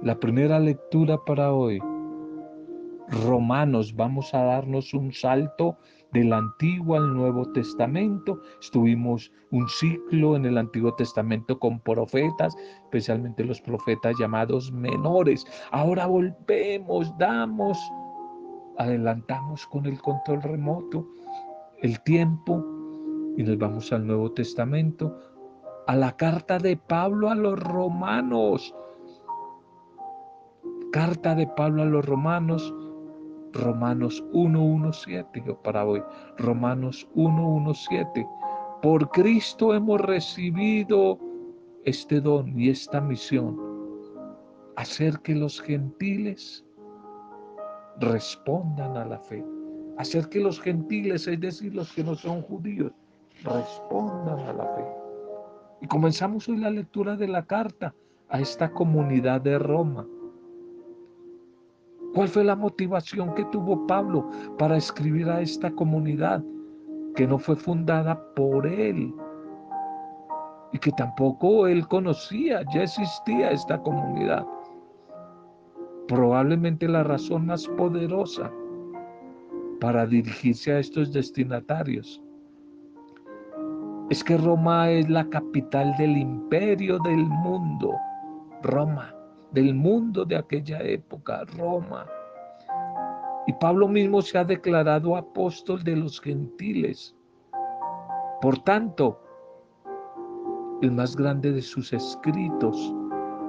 La 0.03 0.19
primera 0.19 0.59
lectura 0.59 1.23
para 1.25 1.53
hoy, 1.53 1.81
Romanos, 3.08 3.94
vamos 3.94 4.32
a 4.34 4.44
darnos 4.44 4.94
un 4.94 5.12
salto 5.12 5.76
del 6.12 6.32
Antiguo 6.32 6.96
al 6.96 7.12
Nuevo 7.12 7.50
Testamento. 7.52 8.40
Estuvimos 8.61 9.32
un 9.50 9.68
ciclo 9.68 10.37
en 10.37 10.46
el 10.46 10.58
Antiguo 10.58 10.94
Testamento 10.94 11.58
con 11.58 11.80
profetas, 11.80 12.56
especialmente 12.84 13.44
los 13.44 13.61
profetas 13.61 14.16
llamados 14.18 14.73
menores. 14.73 15.44
Ahora 15.73 16.06
volvemos, 16.06 17.16
damos, 17.18 17.78
adelantamos 18.78 19.66
con 19.66 19.87
el 19.87 20.00
control 20.00 20.42
remoto 20.42 21.06
el 21.84 22.00
tiempo 22.00 22.64
y 23.37 23.42
nos 23.42 23.58
vamos 23.58 23.92
al 23.92 24.06
Nuevo 24.06 24.32
Testamento, 24.32 25.18
a 25.87 25.94
la 25.94 26.16
carta 26.16 26.58
de 26.58 26.76
Pablo 26.76 27.28
a 27.28 27.34
los 27.34 27.58
romanos. 27.58 28.75
Carta 30.92 31.34
de 31.34 31.46
Pablo 31.49 31.82
a 31.82 31.87
los 31.87 32.06
romanos, 32.06 32.73
Romanos 33.54 34.23
1.1.7, 34.32 35.56
para 35.62 35.84
hoy, 35.87 36.02
Romanos 36.38 37.08
1.1.7. 37.14 38.28
Por 38.82 39.11
Cristo 39.11 39.75
hemos 39.75 40.00
recibido 40.00 41.18
este 41.84 42.20
don 42.20 42.58
y 42.58 42.68
esta 42.70 43.00
misión, 43.00 43.58
hacer 44.76 45.18
que 45.20 45.35
los 45.35 45.61
gentiles 45.61 46.64
respondan 48.00 48.96
a 48.96 49.05
la 49.05 49.18
fe 49.20 49.44
hacer 49.96 50.29
que 50.29 50.40
los 50.40 50.61
gentiles, 50.61 51.26
es 51.26 51.40
decir, 51.40 51.74
los 51.74 51.92
que 51.92 52.05
no 52.05 52.14
son 52.14 52.42
judíos, 52.42 52.92
respondan 53.42 54.38
a 54.40 54.52
la 54.52 54.64
fe. 54.74 54.85
Y 55.83 55.87
comenzamos 55.87 56.48
hoy 56.48 56.59
la 56.59 56.70
lectura 56.70 57.16
de 57.16 57.29
la 57.29 57.44
carta 57.44 57.94
a 58.29 58.40
esta 58.40 58.70
comunidad 58.70 59.40
de 59.40 59.59
Roma. 59.59 60.07
¿Cuál 62.14 62.29
fue 62.29 62.44
la 62.44 62.55
motivación 62.55 63.35
que 63.35 63.44
tuvo 63.46 63.87
Pablo 63.88 64.29
para 64.57 64.77
escribir 64.77 65.29
a 65.29 65.40
esta 65.40 65.70
comunidad 65.72 66.44
que 67.16 67.27
no 67.27 67.38
fue 67.38 67.57
fundada 67.57 68.20
por 68.35 68.66
él 68.66 69.12
y 70.72 70.79
que 70.79 70.92
tampoco 70.92 71.66
él 71.66 71.87
conocía, 71.88 72.62
ya 72.72 72.85
existía 72.85 73.50
esta 73.50 73.81
comunidad? 73.83 74.46
Probablemente 76.07 76.87
la 76.87 77.03
razón 77.03 77.46
más 77.46 77.66
poderosa 77.66 78.53
para 79.81 80.07
dirigirse 80.07 80.72
a 80.72 80.79
estos 80.79 81.12
destinatarios. 81.12 82.22
Es 84.11 84.22
que 84.22 84.37
Roma 84.37 84.90
es 84.90 85.09
la 85.09 85.29
capital 85.31 85.96
del 85.96 86.16
imperio 86.16 86.98
del 87.00 87.24
mundo. 87.24 87.92
Roma, 88.62 89.13
del 89.55 89.75
mundo 89.75 90.25
de 90.25 90.37
aquella 90.37 90.81
época, 90.81 91.45
Roma. 91.57 92.07
Y 93.47 93.53
Pablo 93.55 93.87
mismo 93.87 94.21
se 94.21 94.37
ha 94.37 94.45
declarado 94.45 95.17
apóstol 95.17 95.83
de 95.85 95.97
los 95.97 96.21
gentiles. 96.21 97.14
Por 98.40 98.59
tanto, 98.64 99.21
el 100.83 100.90
más 100.90 101.14
grande 101.17 101.53
de 101.53 101.62
sus 101.62 101.93
escritos 101.93 102.95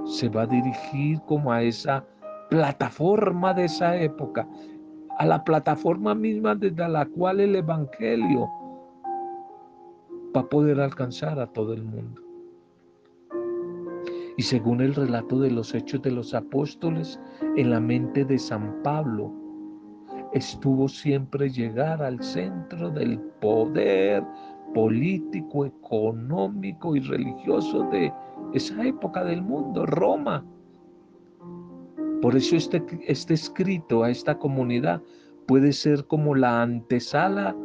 se 0.05 0.29
va 0.29 0.43
a 0.43 0.47
dirigir 0.47 1.19
como 1.21 1.51
a 1.51 1.63
esa 1.63 2.05
plataforma 2.49 3.53
de 3.53 3.65
esa 3.65 3.97
época, 3.97 4.47
a 5.17 5.25
la 5.25 5.43
plataforma 5.43 6.13
misma 6.13 6.53
desde 6.55 6.87
la 6.87 7.05
cual 7.05 7.39
el 7.39 7.55
Evangelio 7.55 8.47
va 10.35 10.41
a 10.41 10.49
poder 10.49 10.79
alcanzar 10.79 11.39
a 11.39 11.47
todo 11.47 11.73
el 11.73 11.83
mundo. 11.83 12.24
Y 14.37 14.43
según 14.43 14.81
el 14.81 14.93
relato 14.93 15.39
de 15.39 15.51
los 15.51 15.73
hechos 15.73 16.01
de 16.01 16.11
los 16.11 16.33
apóstoles, 16.33 17.19
en 17.55 17.69
la 17.69 17.79
mente 17.79 18.25
de 18.25 18.37
San 18.37 18.81
Pablo 18.83 19.33
estuvo 20.33 20.89
siempre 20.89 21.49
llegar 21.49 22.03
al 22.03 22.21
centro 22.21 22.89
del 22.89 23.19
poder 23.39 24.23
político, 24.73 25.65
económico 25.65 26.95
y 26.95 26.99
religioso 26.99 27.83
de 27.89 28.11
esa 28.53 28.85
época 28.85 29.23
del 29.23 29.41
mundo, 29.41 29.85
Roma. 29.85 30.45
Por 32.21 32.35
eso 32.35 32.57
este, 32.57 32.83
este 33.07 33.33
escrito 33.33 34.03
a 34.03 34.09
esta 34.09 34.37
comunidad 34.37 35.01
puede 35.47 35.71
ser 35.71 36.05
como 36.07 36.35
la 36.35 36.61
antesala 36.61 37.55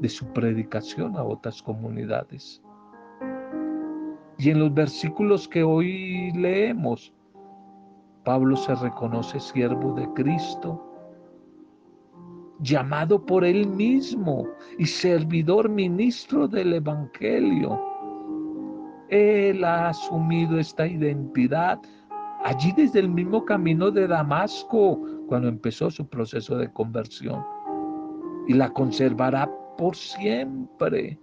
de 0.00 0.08
su 0.08 0.26
predicación 0.32 1.16
a 1.16 1.24
otras 1.24 1.62
comunidades. 1.62 2.62
Y 4.38 4.50
en 4.50 4.60
los 4.60 4.72
versículos 4.72 5.48
que 5.48 5.64
hoy 5.64 6.30
leemos, 6.32 7.12
Pablo 8.24 8.56
se 8.56 8.74
reconoce 8.76 9.40
siervo 9.40 9.94
de 9.94 10.08
Cristo, 10.14 10.84
llamado 12.60 13.24
por 13.24 13.44
él 13.44 13.66
mismo 13.66 14.46
y 14.78 14.86
servidor 14.86 15.68
ministro 15.68 16.46
del 16.46 16.74
Evangelio. 16.74 17.80
Él 19.08 19.64
ha 19.64 19.88
asumido 19.88 20.58
esta 20.58 20.86
identidad 20.86 21.80
allí 22.44 22.72
desde 22.76 23.00
el 23.00 23.08
mismo 23.08 23.44
camino 23.44 23.90
de 23.90 24.06
Damasco, 24.06 25.00
cuando 25.26 25.48
empezó 25.48 25.90
su 25.90 26.06
proceso 26.06 26.56
de 26.56 26.72
conversión. 26.72 27.44
Y 28.46 28.54
la 28.54 28.70
conservará 28.70 29.50
por 29.76 29.96
siempre. 29.96 31.18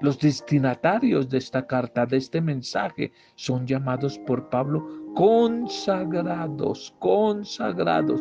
Los 0.00 0.18
destinatarios 0.18 1.28
de 1.28 1.38
esta 1.38 1.66
carta, 1.66 2.06
de 2.06 2.18
este 2.18 2.40
mensaje, 2.40 3.12
son 3.34 3.66
llamados 3.66 4.18
por 4.20 4.48
Pablo 4.48 4.86
consagrados, 5.14 6.94
consagrados. 7.00 8.20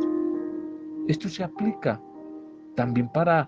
Esto 1.07 1.29
se 1.29 1.43
aplica 1.43 2.01
también 2.75 3.09
para 3.09 3.47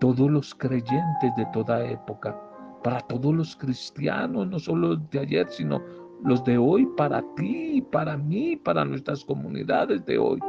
todos 0.00 0.30
los 0.30 0.54
creyentes 0.54 1.34
de 1.36 1.46
toda 1.52 1.84
época, 1.84 2.36
para 2.82 3.00
todos 3.02 3.34
los 3.34 3.56
cristianos, 3.56 4.48
no 4.48 4.58
solo 4.58 4.96
de 4.96 5.18
ayer, 5.20 5.48
sino 5.48 5.80
los 6.24 6.42
de 6.44 6.58
hoy 6.58 6.86
para 6.96 7.22
ti, 7.36 7.80
para 7.92 8.16
mí, 8.16 8.56
para 8.56 8.84
nuestras 8.84 9.24
comunidades 9.24 10.04
de 10.06 10.18
hoy. 10.18 10.40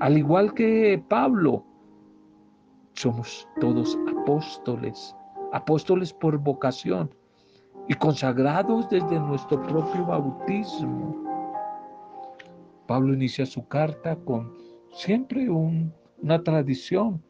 Al 0.00 0.16
igual 0.16 0.54
que 0.54 1.02
Pablo, 1.08 1.64
somos 2.94 3.48
todos 3.60 3.98
apóstoles, 4.08 5.14
apóstoles 5.54 6.12
por 6.12 6.36
vocación 6.36 7.08
y 7.88 7.94
consagrados 7.94 8.88
desde 8.90 9.20
nuestro 9.20 9.62
propio 9.62 10.04
bautismo. 10.04 11.16
Pablo 12.88 13.14
inicia 13.14 13.46
su 13.46 13.66
carta 13.68 14.16
con 14.16 14.52
siempre 14.92 15.48
una 15.48 16.42
tradición, 16.42 17.22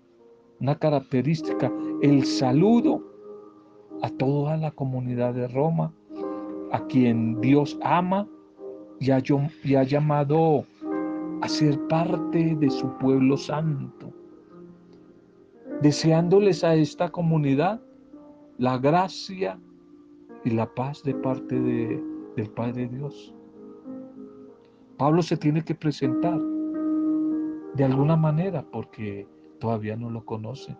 una 0.58 0.74
característica, 0.74 1.70
el 2.00 2.24
saludo 2.24 3.02
a 4.00 4.08
toda 4.08 4.56
la 4.56 4.70
comunidad 4.70 5.34
de 5.34 5.46
Roma, 5.48 5.92
a 6.72 6.80
quien 6.86 7.38
Dios 7.42 7.78
ama 7.82 8.26
y 9.00 9.10
ha, 9.10 9.82
llamado 9.82 10.64
a 11.42 11.48
ser 11.48 11.78
parte 11.88 12.56
de 12.56 12.70
su 12.70 12.88
pueblo 12.96 13.36
santo, 13.36 14.10
deseándoles 15.82 16.64
a 16.64 16.74
esta 16.74 17.10
comunidad 17.10 17.83
la 18.58 18.78
gracia 18.78 19.58
y 20.44 20.50
la 20.50 20.72
paz 20.74 21.02
de 21.02 21.14
parte 21.14 21.58
de, 21.58 22.02
del 22.36 22.50
Padre 22.50 22.88
Dios. 22.88 23.34
Pablo 24.96 25.22
se 25.22 25.36
tiene 25.36 25.64
que 25.64 25.74
presentar 25.74 26.38
de 27.74 27.84
alguna 27.84 28.16
manera 28.16 28.64
porque 28.70 29.26
todavía 29.58 29.96
no 29.96 30.10
lo 30.10 30.24
conoce. 30.24 30.76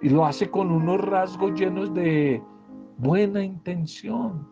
Y 0.00 0.10
lo 0.10 0.26
hace 0.26 0.50
con 0.50 0.70
unos 0.70 1.00
rasgos 1.00 1.58
llenos 1.58 1.92
de 1.94 2.42
buena 2.98 3.42
intención. 3.42 4.48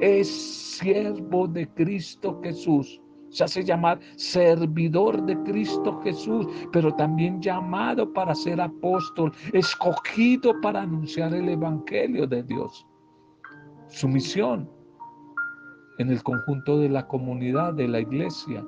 Es 0.00 0.28
siervo 0.28 1.46
de 1.46 1.68
Cristo 1.68 2.40
Jesús. 2.42 3.01
Se 3.32 3.44
hace 3.44 3.64
llamar 3.64 3.98
servidor 4.16 5.24
de 5.24 5.34
Cristo 5.42 5.98
Jesús, 6.02 6.46
pero 6.70 6.94
también 6.94 7.40
llamado 7.40 8.12
para 8.12 8.34
ser 8.34 8.60
apóstol, 8.60 9.32
escogido 9.54 10.60
para 10.60 10.82
anunciar 10.82 11.34
el 11.34 11.48
Evangelio 11.48 12.26
de 12.26 12.42
Dios. 12.42 12.86
Su 13.88 14.06
misión 14.06 14.70
en 15.98 16.10
el 16.10 16.22
conjunto 16.22 16.78
de 16.78 16.90
la 16.90 17.08
comunidad, 17.08 17.72
de 17.72 17.88
la 17.88 18.00
iglesia, 18.00 18.62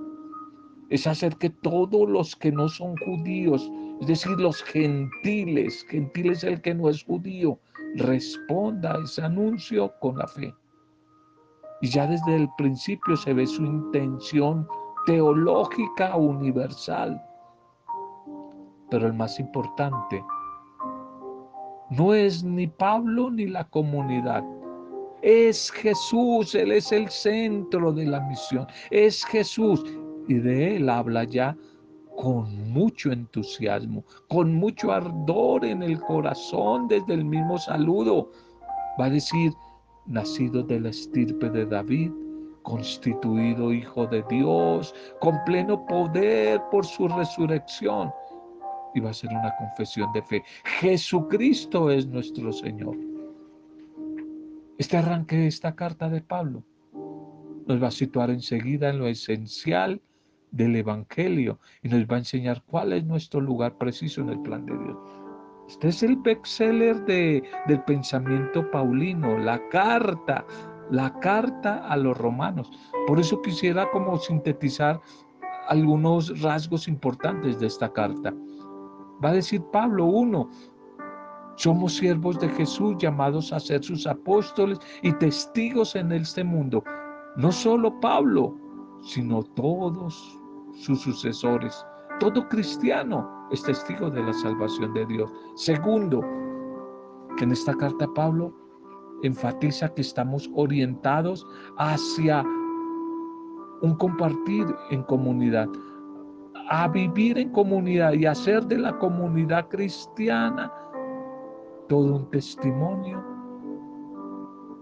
es 0.88 1.06
hacer 1.06 1.36
que 1.36 1.50
todos 1.50 2.08
los 2.08 2.34
que 2.34 2.50
no 2.50 2.68
son 2.68 2.96
judíos, 2.96 3.70
es 4.00 4.06
decir, 4.06 4.32
los 4.38 4.62
gentiles, 4.62 5.84
gentiles 5.90 6.42
el 6.42 6.62
que 6.62 6.74
no 6.74 6.88
es 6.88 7.04
judío, 7.04 7.58
responda 7.96 8.94
a 8.94 9.02
ese 9.04 9.22
anuncio 9.22 9.92
con 10.00 10.16
la 10.16 10.26
fe. 10.26 10.54
Y 11.80 11.88
ya 11.88 12.06
desde 12.06 12.36
el 12.36 12.48
principio 12.56 13.16
se 13.16 13.34
ve 13.34 13.46
su 13.46 13.64
intención 13.64 14.66
teológica 15.06 16.16
universal. 16.16 17.20
Pero 18.90 19.06
el 19.06 19.14
más 19.14 19.38
importante 19.40 20.24
no 21.90 22.14
es 22.14 22.42
ni 22.42 22.66
Pablo 22.66 23.30
ni 23.30 23.46
la 23.46 23.64
comunidad. 23.64 24.44
Es 25.22 25.70
Jesús, 25.70 26.54
Él 26.54 26.72
es 26.72 26.92
el 26.92 27.08
centro 27.08 27.92
de 27.92 28.06
la 28.06 28.20
misión. 28.20 28.66
Es 28.90 29.24
Jesús 29.24 29.84
y 30.28 30.34
de 30.34 30.76
él 30.76 30.88
habla 30.88 31.24
ya 31.24 31.56
con 32.16 32.72
mucho 32.72 33.10
entusiasmo, 33.10 34.04
con 34.28 34.54
mucho 34.54 34.92
ardor 34.92 35.64
en 35.64 35.82
el 35.82 36.00
corazón 36.00 36.88
desde 36.88 37.14
el 37.14 37.24
mismo 37.24 37.58
saludo. 37.58 38.30
Va 38.98 39.06
a 39.06 39.10
decir, 39.10 39.52
nacido 40.06 40.62
de 40.62 40.80
la 40.80 40.90
estirpe 40.90 41.50
de 41.50 41.66
David, 41.66 42.10
constituido 42.62 43.72
hijo 43.72 44.06
de 44.06 44.22
Dios, 44.28 44.94
con 45.20 45.36
pleno 45.44 45.84
poder 45.86 46.60
por 46.70 46.84
su 46.84 47.08
resurrección. 47.08 48.10
Y 48.94 49.00
va 49.00 49.10
a 49.10 49.14
ser 49.14 49.30
una 49.30 49.54
confesión 49.56 50.12
de 50.12 50.22
fe. 50.22 50.42
Jesucristo 50.80 51.90
es 51.90 52.06
nuestro 52.06 52.52
Señor. 52.52 52.96
Este 54.78 54.96
arranque 54.96 55.36
de 55.36 55.46
esta 55.48 55.74
carta 55.74 56.08
de 56.08 56.20
Pablo 56.20 56.64
nos 57.66 57.82
va 57.82 57.88
a 57.88 57.92
situar 57.92 58.30
enseguida 58.30 58.90
en 58.90 58.98
lo 58.98 59.06
esencial 59.06 60.00
del 60.50 60.76
Evangelio 60.76 61.58
y 61.82 61.88
nos 61.88 62.04
va 62.06 62.16
a 62.16 62.18
enseñar 62.18 62.62
cuál 62.66 62.92
es 62.92 63.04
nuestro 63.04 63.40
lugar 63.40 63.76
preciso 63.76 64.20
en 64.20 64.28
el 64.30 64.40
plan 64.40 64.64
de 64.66 64.72
Dios. 64.78 64.98
Este 65.68 65.88
es 65.88 66.02
el 66.02 66.16
bestseller 66.16 67.04
de, 67.06 67.42
del 67.66 67.82
pensamiento 67.84 68.70
paulino, 68.70 69.38
la 69.38 69.60
carta, 69.70 70.44
la 70.90 71.18
carta 71.20 71.86
a 71.88 71.96
los 71.96 72.16
romanos. 72.18 72.70
Por 73.06 73.18
eso 73.18 73.40
quisiera 73.40 73.90
como 73.90 74.18
sintetizar 74.18 75.00
algunos 75.68 76.40
rasgos 76.42 76.86
importantes 76.86 77.58
de 77.58 77.66
esta 77.66 77.90
carta. 77.92 78.34
Va 79.24 79.30
a 79.30 79.34
decir 79.34 79.62
Pablo 79.72 80.04
uno, 80.04 80.50
somos 81.56 81.94
siervos 81.94 82.38
de 82.40 82.48
Jesús 82.50 82.96
llamados 82.98 83.52
a 83.52 83.60
ser 83.60 83.82
sus 83.82 84.06
apóstoles 84.06 84.78
y 85.02 85.12
testigos 85.12 85.96
en 85.96 86.12
este 86.12 86.44
mundo. 86.44 86.84
No 87.36 87.50
solo 87.50 87.98
Pablo, 88.00 88.54
sino 89.02 89.42
todos 89.42 90.38
sus 90.74 91.00
sucesores. 91.00 91.86
Todo 92.20 92.48
cristiano 92.48 93.33
es 93.50 93.62
testigo 93.62 94.10
de 94.10 94.22
la 94.22 94.32
salvación 94.32 94.92
de 94.94 95.06
Dios. 95.06 95.30
Segundo, 95.54 96.22
en 97.38 97.52
esta 97.52 97.74
carta 97.74 98.06
Pablo 98.14 98.52
enfatiza 99.22 99.88
que 99.94 100.02
estamos 100.02 100.50
orientados 100.54 101.46
hacia 101.78 102.44
un 103.82 103.94
compartir 103.96 104.66
en 104.90 105.02
comunidad, 105.04 105.68
a 106.70 106.88
vivir 106.88 107.38
en 107.38 107.50
comunidad 107.50 108.12
y 108.14 108.26
hacer 108.26 108.64
de 108.66 108.78
la 108.78 108.98
comunidad 108.98 109.68
cristiana 109.68 110.72
todo 111.88 112.16
un 112.16 112.30
testimonio, 112.30 113.22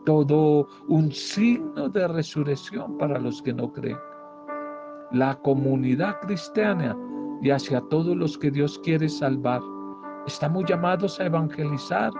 todo 0.05 0.68
un 0.88 1.11
signo 1.11 1.88
de 1.88 2.07
resurrección 2.09 2.96
para 2.98 3.18
los 3.18 3.42
que 3.42 3.53
no 3.53 3.72
creen 3.72 3.98
la 5.12 5.35
comunidad 5.42 6.20
cristiana 6.20 6.96
y 7.43 7.51
hacia 7.51 7.81
todos 7.83 8.17
los 8.17 8.39
que 8.39 8.51
Dios 8.51 8.79
quiere 8.79 9.09
salvar. 9.09 9.61
Estamos 10.27 10.65
llamados 10.67 11.19
a 11.21 11.27
evangelizar 11.27 12.13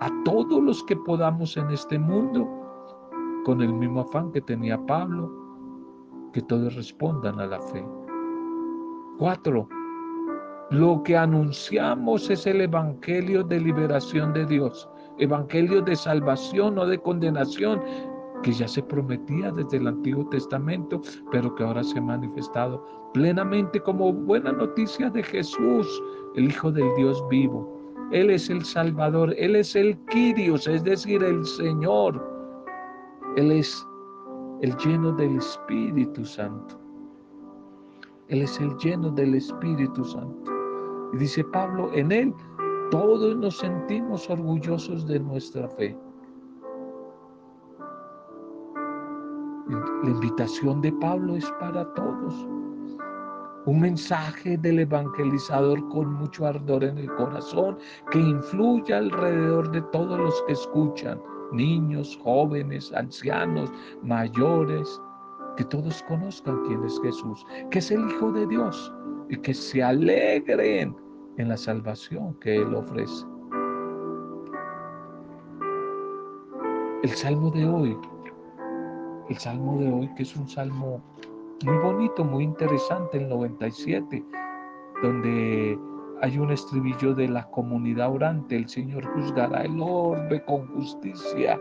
a 0.00 0.10
todos 0.24 0.62
los 0.62 0.84
que 0.84 0.96
podamos 0.96 1.56
en 1.56 1.70
este 1.70 1.98
mundo 1.98 2.46
con 3.44 3.62
el 3.62 3.72
mismo 3.72 4.00
afán 4.00 4.30
que 4.32 4.42
tenía 4.42 4.78
Pablo, 4.86 5.32
que 6.32 6.42
todos 6.42 6.74
respondan 6.74 7.40
a 7.40 7.46
la 7.46 7.60
fe. 7.60 7.84
Cuatro, 9.18 9.66
lo 10.70 11.02
que 11.04 11.16
anunciamos 11.16 12.28
es 12.28 12.46
el 12.46 12.60
Evangelio 12.60 13.42
de 13.44 13.60
liberación 13.60 14.34
de 14.34 14.44
Dios, 14.44 14.90
Evangelio 15.18 15.80
de 15.80 15.96
salvación 15.96 16.78
o 16.78 16.86
de 16.86 16.98
condenación, 16.98 17.80
que 18.42 18.52
ya 18.52 18.68
se 18.68 18.82
prometía 18.82 19.50
desde 19.50 19.78
el 19.78 19.88
Antiguo 19.88 20.28
Testamento, 20.28 21.00
pero 21.30 21.54
que 21.54 21.64
ahora 21.64 21.82
se 21.82 21.98
ha 21.98 22.02
manifestado 22.02 22.84
plenamente 23.12 23.80
como 23.80 24.12
buena 24.12 24.52
noticia 24.52 25.10
de 25.10 25.22
Jesús, 25.22 26.02
el 26.34 26.46
Hijo 26.46 26.70
del 26.70 26.94
Dios 26.96 27.22
vivo. 27.30 27.76
Él 28.12 28.30
es 28.30 28.50
el 28.50 28.64
Salvador, 28.64 29.34
Él 29.36 29.56
es 29.56 29.74
el 29.74 29.96
Kyrios, 30.06 30.66
es 30.68 30.84
decir, 30.84 31.22
el 31.22 31.44
Señor. 31.44 32.22
Él 33.36 33.50
es 33.50 33.86
el 34.62 34.76
lleno 34.76 35.12
del 35.12 35.36
Espíritu 35.36 36.24
Santo. 36.24 36.78
Él 38.28 38.42
es 38.42 38.60
el 38.60 38.76
lleno 38.78 39.10
del 39.10 39.34
Espíritu 39.34 40.04
Santo. 40.04 40.52
Y 41.12 41.18
dice 41.18 41.42
Pablo, 41.44 41.90
en 41.94 42.12
Él 42.12 42.34
todos 42.90 43.36
nos 43.36 43.58
sentimos 43.58 44.28
orgullosos 44.30 45.06
de 45.06 45.20
nuestra 45.20 45.68
fe. 45.70 45.96
La 49.68 50.10
invitación 50.10 50.80
de 50.80 50.92
Pablo 50.92 51.34
es 51.36 51.50
para 51.58 51.92
todos. 51.94 52.46
Un 53.66 53.80
mensaje 53.80 54.56
del 54.58 54.78
evangelizador 54.78 55.88
con 55.88 56.14
mucho 56.14 56.46
ardor 56.46 56.84
en 56.84 56.98
el 56.98 57.12
corazón 57.16 57.76
que 58.12 58.20
influye 58.20 58.94
alrededor 58.94 59.68
de 59.72 59.82
todos 59.90 60.20
los 60.20 60.40
que 60.46 60.52
escuchan, 60.52 61.20
niños, 61.50 62.16
jóvenes, 62.22 62.92
ancianos, 62.92 63.72
mayores, 64.04 65.00
que 65.56 65.64
todos 65.64 66.00
conozcan 66.04 66.62
quién 66.68 66.84
es 66.84 67.00
Jesús, 67.02 67.44
que 67.72 67.80
es 67.80 67.90
el 67.90 68.08
Hijo 68.08 68.30
de 68.30 68.46
Dios 68.46 68.92
y 69.30 69.36
que 69.36 69.52
se 69.52 69.82
alegren 69.82 70.94
en 71.38 71.48
la 71.48 71.56
salvación 71.56 72.34
que 72.34 72.58
Él 72.58 72.72
ofrece. 72.72 73.26
El 77.02 77.10
salmo 77.10 77.50
de 77.50 77.66
hoy 77.66 77.98
el 79.28 79.36
salmo 79.38 79.78
de 79.78 79.92
hoy, 79.92 80.14
que 80.14 80.22
es 80.22 80.36
un 80.36 80.48
salmo 80.48 81.02
muy 81.64 81.76
bonito, 81.78 82.24
muy 82.24 82.44
interesante, 82.44 83.18
el 83.18 83.28
97, 83.28 84.24
donde 85.02 85.78
hay 86.22 86.38
un 86.38 86.50
estribillo 86.50 87.14
de 87.14 87.28
la 87.28 87.48
comunidad 87.50 88.12
orante, 88.12 88.56
el 88.56 88.68
Señor 88.68 89.04
juzgará 89.14 89.64
el 89.64 89.80
orbe 89.80 90.42
con 90.44 90.66
justicia. 90.74 91.60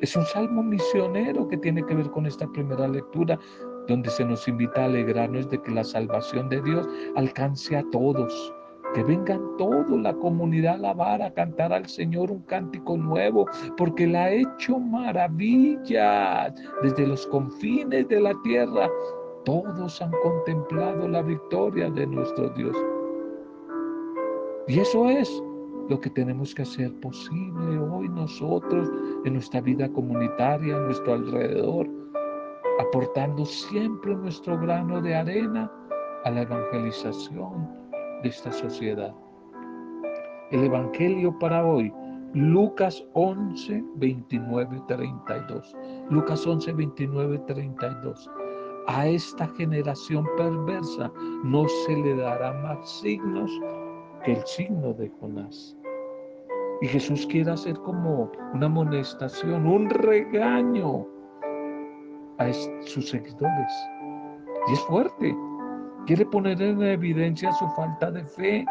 Es 0.00 0.14
un 0.14 0.24
salmo 0.24 0.62
misionero 0.62 1.48
que 1.48 1.56
tiene 1.56 1.84
que 1.84 1.94
ver 1.94 2.10
con 2.10 2.26
esta 2.26 2.46
primera 2.48 2.86
lectura, 2.86 3.38
donde 3.88 4.10
se 4.10 4.24
nos 4.24 4.46
invita 4.46 4.82
a 4.82 4.86
alegrarnos 4.86 5.48
de 5.48 5.62
que 5.62 5.70
la 5.70 5.84
salvación 5.84 6.48
de 6.48 6.60
Dios 6.60 6.88
alcance 7.16 7.76
a 7.76 7.84
todos, 7.90 8.52
que 8.96 9.04
vengan 9.04 9.58
todos, 9.58 9.90
la 9.90 10.14
comunidad 10.14 10.72
a 10.72 10.76
alabar, 10.76 11.20
a 11.20 11.30
cantar 11.30 11.70
al 11.70 11.86
Señor 11.86 12.30
un 12.30 12.40
cántico 12.44 12.96
nuevo, 12.96 13.44
porque 13.76 14.04
Él 14.04 14.16
ha 14.16 14.30
hecho 14.30 14.78
maravillas 14.80 16.54
desde 16.82 17.06
los 17.06 17.26
confines 17.26 18.08
de 18.08 18.22
la 18.22 18.32
tierra. 18.42 18.88
Todos 19.44 20.00
han 20.00 20.10
contemplado 20.22 21.06
la 21.08 21.20
victoria 21.20 21.90
de 21.90 22.06
nuestro 22.06 22.48
Dios. 22.54 22.74
Y 24.66 24.80
eso 24.80 25.10
es 25.10 25.42
lo 25.90 26.00
que 26.00 26.08
tenemos 26.08 26.54
que 26.54 26.62
hacer 26.62 26.90
posible 27.00 27.78
hoy 27.78 28.08
nosotros 28.08 28.90
en 29.26 29.34
nuestra 29.34 29.60
vida 29.60 29.92
comunitaria, 29.92 30.74
a 30.74 30.80
nuestro 30.80 31.12
alrededor, 31.12 31.86
aportando 32.80 33.44
siempre 33.44 34.16
nuestro 34.16 34.58
grano 34.58 35.02
de 35.02 35.14
arena 35.14 35.70
a 36.24 36.30
la 36.30 36.40
evangelización 36.40 37.85
esta 38.26 38.52
sociedad. 38.52 39.14
El 40.50 40.64
Evangelio 40.64 41.36
para 41.38 41.64
hoy, 41.64 41.92
Lucas 42.34 43.04
11, 43.14 43.82
29, 43.96 44.82
32. 44.86 45.76
Lucas 46.10 46.46
11, 46.46 46.72
29, 46.72 47.38
32. 47.46 48.30
A 48.88 49.06
esta 49.08 49.48
generación 49.56 50.26
perversa 50.36 51.10
no 51.44 51.66
se 51.68 51.96
le 51.96 52.16
dará 52.16 52.52
más 52.62 52.88
signos 53.00 53.50
que 54.24 54.34
el 54.34 54.46
signo 54.46 54.92
de 54.92 55.10
Jonás. 55.20 55.76
Y 56.82 56.88
Jesús 56.88 57.26
quiere 57.26 57.52
hacer 57.52 57.74
como 57.78 58.30
una 58.52 58.66
amonestación, 58.66 59.66
un 59.66 59.88
regaño 59.88 61.06
a 62.38 62.52
sus 62.82 63.08
seguidores. 63.08 63.72
Y 64.68 64.72
es 64.74 64.80
fuerte. 64.82 65.34
Quiere 66.06 66.24
poner 66.24 66.62
en 66.62 66.80
evidencia 66.82 67.52
su 67.52 67.68
falta 67.70 68.12
de 68.12 68.24
fe 68.24 68.64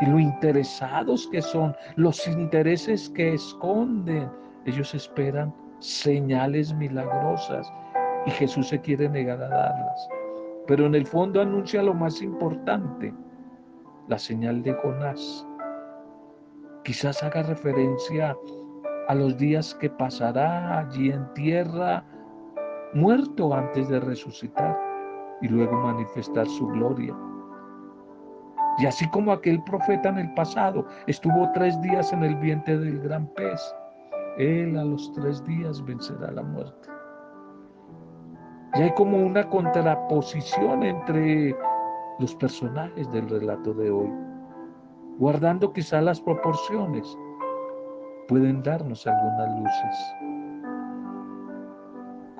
y 0.00 0.06
lo 0.06 0.18
interesados 0.18 1.28
que 1.30 1.42
son, 1.42 1.76
los 1.96 2.26
intereses 2.26 3.10
que 3.10 3.34
esconden. 3.34 4.30
Ellos 4.64 4.94
esperan 4.94 5.54
señales 5.80 6.72
milagrosas 6.72 7.70
y 8.24 8.30
Jesús 8.30 8.68
se 8.68 8.80
quiere 8.80 9.06
negar 9.06 9.42
a 9.42 9.48
darlas. 9.48 10.08
Pero 10.66 10.86
en 10.86 10.94
el 10.94 11.06
fondo 11.06 11.42
anuncia 11.42 11.82
lo 11.82 11.92
más 11.92 12.22
importante, 12.22 13.12
la 14.08 14.18
señal 14.18 14.62
de 14.62 14.72
Jonás. 14.72 15.46
Quizás 16.84 17.22
haga 17.22 17.42
referencia 17.42 18.34
a 19.08 19.14
los 19.14 19.36
días 19.36 19.74
que 19.74 19.90
pasará 19.90 20.78
allí 20.78 21.10
en 21.10 21.34
tierra, 21.34 22.02
muerto 22.94 23.52
antes 23.52 23.90
de 23.90 24.00
resucitar 24.00 24.87
y 25.42 25.48
luego 25.48 25.76
manifestar 25.76 26.46
su 26.46 26.66
gloria. 26.68 27.14
Y 28.78 28.86
así 28.86 29.08
como 29.10 29.32
aquel 29.32 29.62
profeta 29.64 30.08
en 30.08 30.18
el 30.18 30.34
pasado 30.34 30.86
estuvo 31.06 31.50
tres 31.52 31.80
días 31.80 32.12
en 32.12 32.22
el 32.22 32.36
vientre 32.36 32.78
del 32.78 33.00
gran 33.00 33.26
pez, 33.34 33.60
él 34.38 34.78
a 34.78 34.84
los 34.84 35.12
tres 35.12 35.44
días 35.44 35.84
vencerá 35.84 36.30
la 36.30 36.42
muerte. 36.42 36.88
Y 38.74 38.82
hay 38.82 38.94
como 38.94 39.16
una 39.16 39.48
contraposición 39.48 40.84
entre 40.84 41.56
los 42.20 42.34
personajes 42.36 43.10
del 43.10 43.28
relato 43.28 43.74
de 43.74 43.90
hoy, 43.90 44.12
guardando 45.18 45.72
quizá 45.72 46.00
las 46.00 46.20
proporciones, 46.20 47.18
pueden 48.28 48.62
darnos 48.62 49.06
algunas 49.06 49.60
luces. 49.60 50.14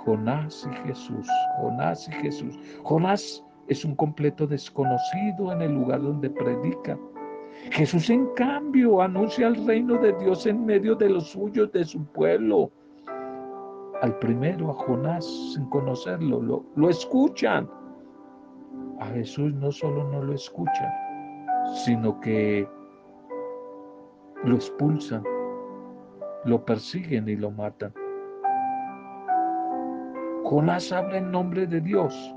Jonás 0.08 0.66
y 0.72 0.88
Jesús, 0.88 1.28
Jonás 1.60 2.08
y 2.08 2.12
Jesús. 2.12 2.58
Jonás 2.82 3.44
es 3.68 3.84
un 3.84 3.94
completo 3.94 4.46
desconocido 4.46 5.52
en 5.52 5.60
el 5.60 5.72
lugar 5.74 6.00
donde 6.00 6.30
predica. 6.30 6.98
Jesús, 7.72 8.08
en 8.08 8.26
cambio, 8.34 9.02
anuncia 9.02 9.48
el 9.48 9.66
reino 9.66 9.98
de 9.98 10.14
Dios 10.14 10.46
en 10.46 10.64
medio 10.64 10.94
de 10.94 11.10
los 11.10 11.28
suyos, 11.28 11.70
de 11.72 11.84
su 11.84 12.02
pueblo. 12.06 12.70
Al 14.00 14.18
primero, 14.18 14.70
a 14.70 14.74
Jonás, 14.74 15.26
sin 15.52 15.66
conocerlo, 15.66 16.40
lo, 16.40 16.64
lo 16.76 16.88
escuchan. 16.88 17.68
A 19.00 19.06
Jesús 19.08 19.52
no 19.52 19.70
solo 19.70 20.10
no 20.10 20.22
lo 20.22 20.32
escuchan, 20.32 20.90
sino 21.84 22.18
que 22.20 22.66
lo 24.42 24.54
expulsan, 24.54 25.22
lo 26.46 26.64
persiguen 26.64 27.28
y 27.28 27.36
lo 27.36 27.50
matan. 27.50 27.92
Jonás 30.48 30.90
habla 30.92 31.18
en 31.18 31.30
nombre 31.30 31.66
de 31.66 31.78
Dios 31.78 32.34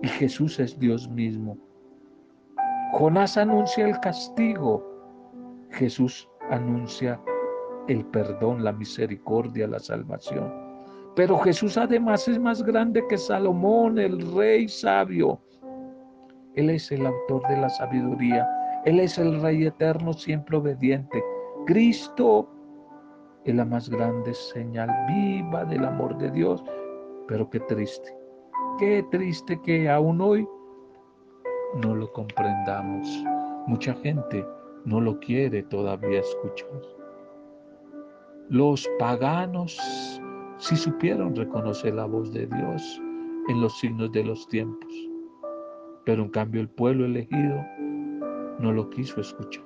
y 0.00 0.06
Jesús 0.06 0.60
es 0.60 0.78
Dios 0.78 1.08
mismo. 1.08 1.58
Jonás 2.92 3.36
anuncia 3.36 3.88
el 3.88 3.98
castigo, 3.98 4.80
Jesús 5.70 6.28
anuncia 6.50 7.20
el 7.88 8.06
perdón, 8.06 8.62
la 8.62 8.70
misericordia, 8.70 9.66
la 9.66 9.80
salvación. 9.80 10.54
Pero 11.16 11.36
Jesús 11.40 11.76
además 11.76 12.28
es 12.28 12.38
más 12.38 12.62
grande 12.62 13.02
que 13.08 13.18
Salomón, 13.18 13.98
el 13.98 14.32
rey 14.32 14.68
sabio. 14.68 15.40
Él 16.54 16.70
es 16.70 16.92
el 16.92 17.04
autor 17.04 17.42
de 17.48 17.56
la 17.56 17.70
sabiduría. 17.70 18.48
Él 18.84 19.00
es 19.00 19.18
el 19.18 19.42
rey 19.42 19.66
eterno, 19.66 20.12
siempre 20.12 20.58
obediente. 20.58 21.20
Cristo 21.66 22.48
es 23.44 23.54
la 23.56 23.64
más 23.64 23.90
grande 23.90 24.32
señal 24.32 24.90
viva 25.08 25.64
del 25.64 25.84
amor 25.84 26.16
de 26.16 26.30
Dios. 26.30 26.62
Pero 27.30 27.48
qué 27.48 27.60
triste 27.60 28.20
Qué 28.80 29.04
triste 29.10 29.60
que 29.60 29.88
aún 29.88 30.20
hoy 30.20 30.48
no 31.82 31.94
lo 31.94 32.10
comprendamos. 32.12 33.06
Mucha 33.66 33.94
gente 33.94 34.44
no 34.84 35.00
lo 35.00 35.20
quiere 35.20 35.62
todavía 35.64 36.20
escuchar. 36.20 36.80
Los 38.48 38.88
paganos 38.98 39.78
sí 40.56 40.74
supieron 40.76 41.36
reconocer 41.36 41.94
la 41.94 42.06
voz 42.06 42.32
de 42.32 42.46
Dios 42.46 43.02
en 43.48 43.60
los 43.60 43.78
signos 43.78 44.10
de 44.12 44.24
los 44.24 44.48
tiempos, 44.48 44.92
pero 46.06 46.22
en 46.22 46.30
cambio 46.30 46.62
el 46.62 46.70
pueblo 46.70 47.04
elegido 47.04 47.64
no 48.58 48.72
lo 48.72 48.88
quiso 48.90 49.20
escuchar. 49.20 49.64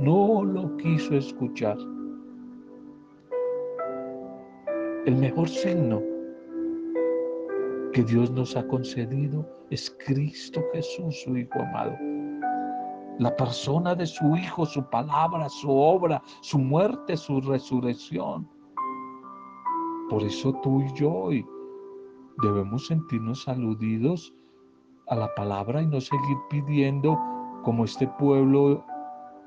No 0.00 0.44
lo 0.44 0.76
quiso 0.76 1.14
escuchar. 1.14 1.78
El 5.06 5.16
mejor 5.16 5.48
signo 5.48 6.15
que 7.96 8.04
Dios 8.04 8.30
nos 8.30 8.54
ha 8.54 8.68
concedido 8.68 9.48
es 9.70 9.96
Cristo 10.04 10.62
Jesús, 10.74 11.22
su 11.22 11.34
Hijo 11.34 11.58
amado. 11.58 11.96
La 13.18 13.34
persona 13.34 13.94
de 13.94 14.04
su 14.04 14.36
Hijo, 14.36 14.66
su 14.66 14.84
palabra, 14.90 15.48
su 15.48 15.70
obra, 15.70 16.22
su 16.42 16.58
muerte, 16.58 17.16
su 17.16 17.40
resurrección. 17.40 18.46
Por 20.10 20.22
eso 20.24 20.52
tú 20.62 20.82
y 20.82 20.92
yo 20.92 21.30
debemos 22.42 22.86
sentirnos 22.86 23.48
aludidos 23.48 24.34
a 25.08 25.16
la 25.16 25.34
palabra 25.34 25.80
y 25.80 25.86
no 25.86 25.98
seguir 25.98 26.36
pidiendo 26.50 27.18
como 27.64 27.86
este 27.86 28.06
pueblo 28.18 28.84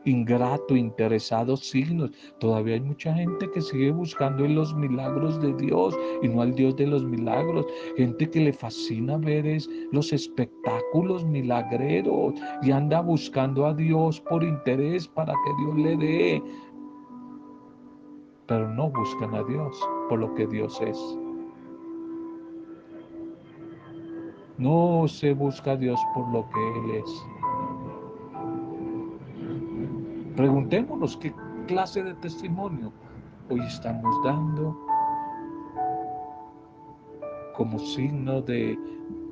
ingrato, 0.06 0.76
interesado, 0.76 1.58
signos. 1.58 2.12
Todavía 2.40 2.76
hay 2.76 2.82
mucha 2.82 3.14
gente 3.14 3.50
que 3.52 3.62
sigue 3.62 3.92
buscando 3.92 4.46
en 4.46 4.56
los 4.56 4.74
milagros 4.74 5.40
de 5.42 5.54
Dios 5.54 5.98
y 6.22 6.28
no 6.28 6.42
al 6.42 6.54
Dios 6.56 6.76
de 6.76 6.88
los 6.88 7.04
milagros. 7.04 7.66
Gente 7.98 8.30
que 8.30 8.40
le 8.40 8.54
fascina 8.54 9.18
ver 9.18 9.46
es 9.46 9.70
los 9.92 10.14
espectáculos 10.14 11.26
milagreros 11.26 12.34
y 12.62 12.72
anda 12.72 13.02
buscando 13.02 13.66
a 13.66 13.74
Dios 13.74 14.22
por 14.22 14.44
interés 14.44 15.08
para 15.08 15.34
que 15.34 15.64
Dios 15.64 15.78
le 15.78 15.98
dé. 15.98 16.44
Pero 18.48 18.70
no 18.74 18.90
buscan 18.90 19.36
a 19.36 19.44
Dios 19.44 19.80
por 20.10 20.20
lo 20.20 20.34
que 20.34 20.48
Dios 20.48 20.80
es. 20.82 20.98
No 24.58 25.08
se 25.08 25.34
busca 25.34 25.72
a 25.72 25.78
Dios 25.78 26.00
por 26.14 26.28
lo 26.34 26.46
que 26.50 26.80
Él 26.80 27.02
es. 27.02 27.39
Preguntémonos 30.36 31.18
qué 31.18 31.34
clase 31.68 32.04
de 32.04 32.14
testimonio 32.16 32.94
hoy 33.50 33.60
estamos 33.62 34.24
dando 34.24 34.78
como 37.56 37.78
signo 37.80 38.42
de, 38.42 38.78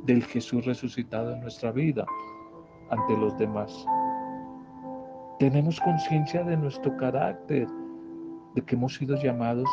del 0.04 0.24
Jesús 0.24 0.66
resucitado 0.66 1.34
en 1.34 1.42
nuestra 1.42 1.72
vida 1.72 2.06
ante 2.90 3.16
los 3.18 3.38
demás. 3.38 3.86
Tenemos 5.40 5.80
conciencia 5.80 6.44
de 6.44 6.58
nuestro 6.58 6.96
carácter, 6.98 7.68
de 8.56 8.62
que 8.64 8.76
hemos 8.76 8.96
sido 8.96 9.16
llamados 9.16 9.70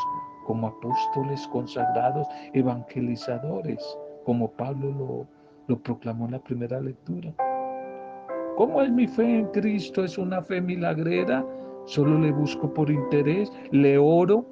como 0.47 0.69
apóstoles 0.69 1.49
consagrados, 1.49 2.29
evangelizadores, 2.53 3.83
como 4.25 4.51
Pablo 4.53 4.91
lo, 4.93 5.27
lo 5.69 5.83
proclamó 5.83 6.27
en 6.27 6.33
la 6.33 6.39
primera 6.39 6.81
lectura. 6.81 7.35
¿Cómo 8.57 8.81
es 8.83 8.91
mi 8.91 9.09
fe 9.09 9.41
en 9.41 9.47
Cristo? 9.49 10.05
¿Es 10.05 10.17
una 10.17 10.41
fe 10.41 10.61
milagrera? 10.61 11.45
Solo 11.87 12.21
le 12.21 12.31
busco 12.31 12.73
por 12.73 12.89
interés, 12.89 13.53
le 13.73 13.99
oro 13.99 14.47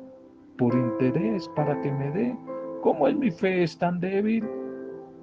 por 0.59 0.75
interés 0.75 1.49
para 1.55 1.81
que 1.81 1.93
me 1.93 2.11
dé. 2.11 2.37
¿Cómo 2.83 3.07
es 3.07 3.17
mi 3.17 3.31
fe? 3.31 3.63
¿Es 3.63 3.79
tan 3.79 4.01
débil 4.01 4.45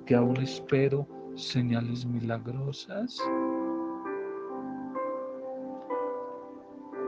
que 0.05 0.15
aún 0.15 0.37
espero 0.37 1.05
señales 1.35 2.05
milagrosas? 2.05 3.19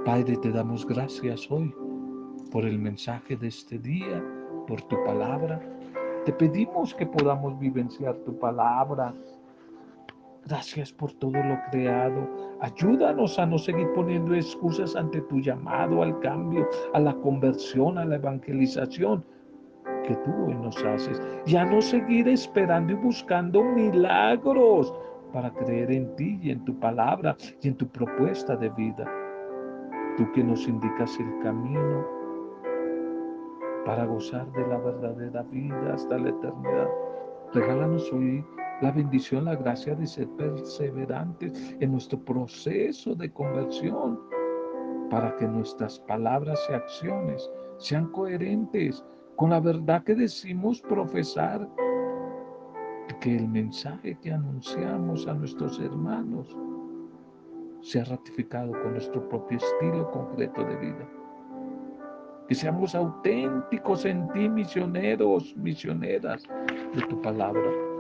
Padre, 0.04 0.36
te 0.38 0.52
damos 0.52 0.86
gracias 0.86 1.50
hoy 1.50 1.74
por 2.52 2.66
el 2.66 2.80
mensaje 2.80 3.38
de 3.38 3.48
este 3.48 3.80
día, 3.80 4.22
por 4.68 4.82
tu 4.82 5.02
palabra. 5.06 5.62
Te 6.26 6.34
pedimos 6.34 6.94
que 6.94 7.06
podamos 7.06 7.58
vivenciar 7.60 8.16
tu 8.26 8.38
palabra 8.38 9.14
Gracias 10.48 10.92
por 10.92 11.14
todo 11.14 11.34
lo 11.34 11.60
creado. 11.70 12.28
Ayúdanos 12.62 13.38
a 13.38 13.46
no 13.46 13.58
seguir 13.58 13.88
poniendo 13.94 14.34
excusas 14.34 14.96
ante 14.96 15.22
tu 15.22 15.40
llamado 15.40 16.02
al 16.02 16.20
cambio, 16.20 16.68
a 16.94 17.00
la 17.00 17.14
conversión, 17.14 17.98
a 17.98 18.06
la 18.06 18.16
evangelización 18.16 19.24
que 20.08 20.16
tú 20.16 20.32
hoy 20.46 20.56
nos 20.56 20.84
haces. 20.84 21.22
Y 21.46 21.56
a 21.56 21.66
no 21.66 21.80
seguir 21.82 22.28
esperando 22.28 22.94
y 22.94 22.96
buscando 22.96 23.64
milagros 23.64 24.94
para 25.32 25.54
creer 25.54 25.92
en 25.92 26.16
ti 26.16 26.40
y 26.42 26.52
en 26.52 26.66
tu 26.66 26.78
palabra 26.80 27.36
y 27.62 27.68
en 27.68 27.76
tu 27.76 27.88
propuesta 27.88 28.56
de 28.56 28.70
vida. 28.70 29.10
Tú 30.18 30.30
que 30.34 30.44
nos 30.44 30.68
indicas 30.68 31.20
el 31.20 31.40
camino 31.44 32.06
para 33.86 34.06
gozar 34.06 34.52
de 34.54 34.68
la 34.68 34.78
verdadera 34.78 35.44
vida 35.44 35.94
hasta 35.94 36.18
la 36.18 36.30
eternidad. 36.30 36.90
Regálanos 37.54 38.12
hoy 38.12 38.44
la 38.82 38.92
bendición, 38.92 39.46
la 39.46 39.56
gracia 39.56 39.96
de 39.96 40.08
ser 40.08 40.28
perseverantes 40.32 41.76
en 41.80 41.92
nuestro 41.92 42.20
proceso 42.20 43.16
de 43.16 43.32
conversión 43.32 44.20
para 45.10 45.36
que 45.36 45.48
nuestras 45.48 46.00
palabras 46.00 46.60
y 46.70 46.74
acciones 46.74 47.50
sean 47.78 48.12
coherentes 48.12 49.04
con 49.36 49.52
la 49.52 49.60
verdad 49.60 50.04
que 50.04 50.16
decimos 50.16 50.82
profesar 50.82 51.68
que 53.20 53.36
el 53.36 53.48
mensaje 53.48 54.18
que 54.20 54.34
anunciamos 54.34 55.28
a 55.28 55.34
nuestros 55.34 55.80
hermanos 55.80 56.58
sea 57.82 58.04
ratificado 58.06 58.72
con 58.72 58.94
nuestro 58.94 59.28
propio 59.30 59.58
estilo 59.58 60.10
concreto 60.12 60.64
de 60.64 60.76
vida. 60.78 61.10
Que 62.48 62.56
seamos 62.56 62.96
auténticos 62.96 64.06
en 64.06 64.28
ti, 64.30 64.50
misioneros, 64.50 65.56
misioneras 65.58 66.44
de 66.96 67.02
tu 67.08 67.22
palabra 67.22 67.91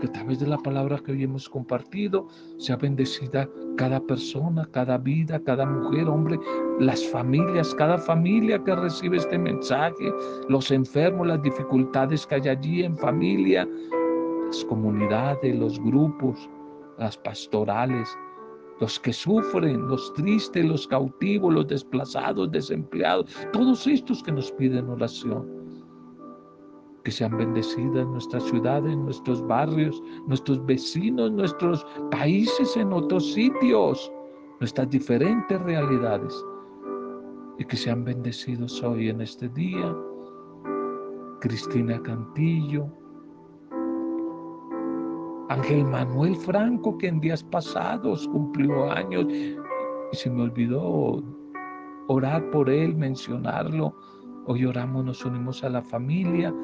que 0.00 0.06
a 0.06 0.12
través 0.12 0.40
de 0.40 0.46
la 0.46 0.58
palabra 0.58 0.98
que 0.98 1.12
hoy 1.12 1.22
hemos 1.22 1.48
compartido 1.48 2.26
sea 2.56 2.76
bendecida 2.76 3.48
cada 3.76 4.00
persona, 4.00 4.68
cada 4.72 4.98
vida, 4.98 5.40
cada 5.44 5.66
mujer, 5.66 6.08
hombre, 6.08 6.38
las 6.80 7.06
familias, 7.08 7.74
cada 7.74 7.98
familia 7.98 8.62
que 8.64 8.74
recibe 8.74 9.18
este 9.18 9.38
mensaje, 9.38 10.12
los 10.48 10.70
enfermos, 10.70 11.26
las 11.26 11.42
dificultades 11.42 12.26
que 12.26 12.36
hay 12.36 12.48
allí 12.48 12.82
en 12.82 12.96
familia, 12.96 13.68
las 14.46 14.64
comunidades, 14.64 15.56
los 15.56 15.78
grupos, 15.80 16.48
las 16.98 17.16
pastorales, 17.18 18.08
los 18.80 18.98
que 18.98 19.12
sufren, 19.12 19.86
los 19.88 20.12
tristes, 20.14 20.64
los 20.64 20.88
cautivos, 20.88 21.52
los 21.52 21.68
desplazados, 21.68 22.50
desempleados, 22.50 23.26
todos 23.52 23.86
estos 23.86 24.22
que 24.22 24.32
nos 24.32 24.50
piden 24.52 24.88
oración 24.88 25.59
que 27.04 27.10
sean 27.10 27.36
bendecidas 27.36 28.06
nuestras 28.06 28.44
ciudades, 28.44 28.96
nuestros 28.96 29.46
barrios, 29.46 30.02
nuestros 30.26 30.64
vecinos, 30.66 31.32
nuestros 31.32 31.86
países 32.10 32.76
en 32.76 32.92
otros 32.92 33.32
sitios, 33.32 34.12
nuestras 34.60 34.90
diferentes 34.90 35.60
realidades. 35.62 36.34
Y 37.58 37.64
que 37.64 37.76
sean 37.76 38.04
bendecidos 38.04 38.82
hoy 38.82 39.08
en 39.08 39.20
este 39.20 39.48
día 39.50 39.94
Cristina 41.40 42.00
Cantillo, 42.02 42.86
Ángel 45.48 45.84
Manuel 45.84 46.36
Franco, 46.36 46.96
que 46.98 47.08
en 47.08 47.20
días 47.20 47.42
pasados 47.42 48.28
cumplió 48.28 48.90
años 48.90 49.26
y 49.28 50.16
se 50.16 50.30
me 50.30 50.42
olvidó 50.42 51.22
orar 52.08 52.48
por 52.50 52.68
él, 52.68 52.94
mencionarlo. 52.94 53.94
Hoy 54.46 54.64
oramos, 54.64 55.04
nos 55.04 55.24
unimos 55.24 55.62
a 55.64 55.70
la 55.70 55.82
familia 55.82 56.54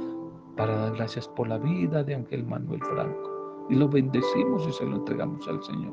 para 0.57 0.77
dar 0.77 0.95
gracias 0.97 1.29
por 1.29 1.49
la 1.49 1.59
vida 1.59 2.03
de 2.03 2.15
Ángel 2.15 2.45
Manuel 2.47 2.81
Franco. 2.85 3.67
Y 3.69 3.75
lo 3.75 3.89
bendecimos 3.89 4.67
y 4.67 4.73
se 4.73 4.85
lo 4.85 4.97
entregamos 4.97 5.47
al 5.49 5.63
Señor. 5.63 5.93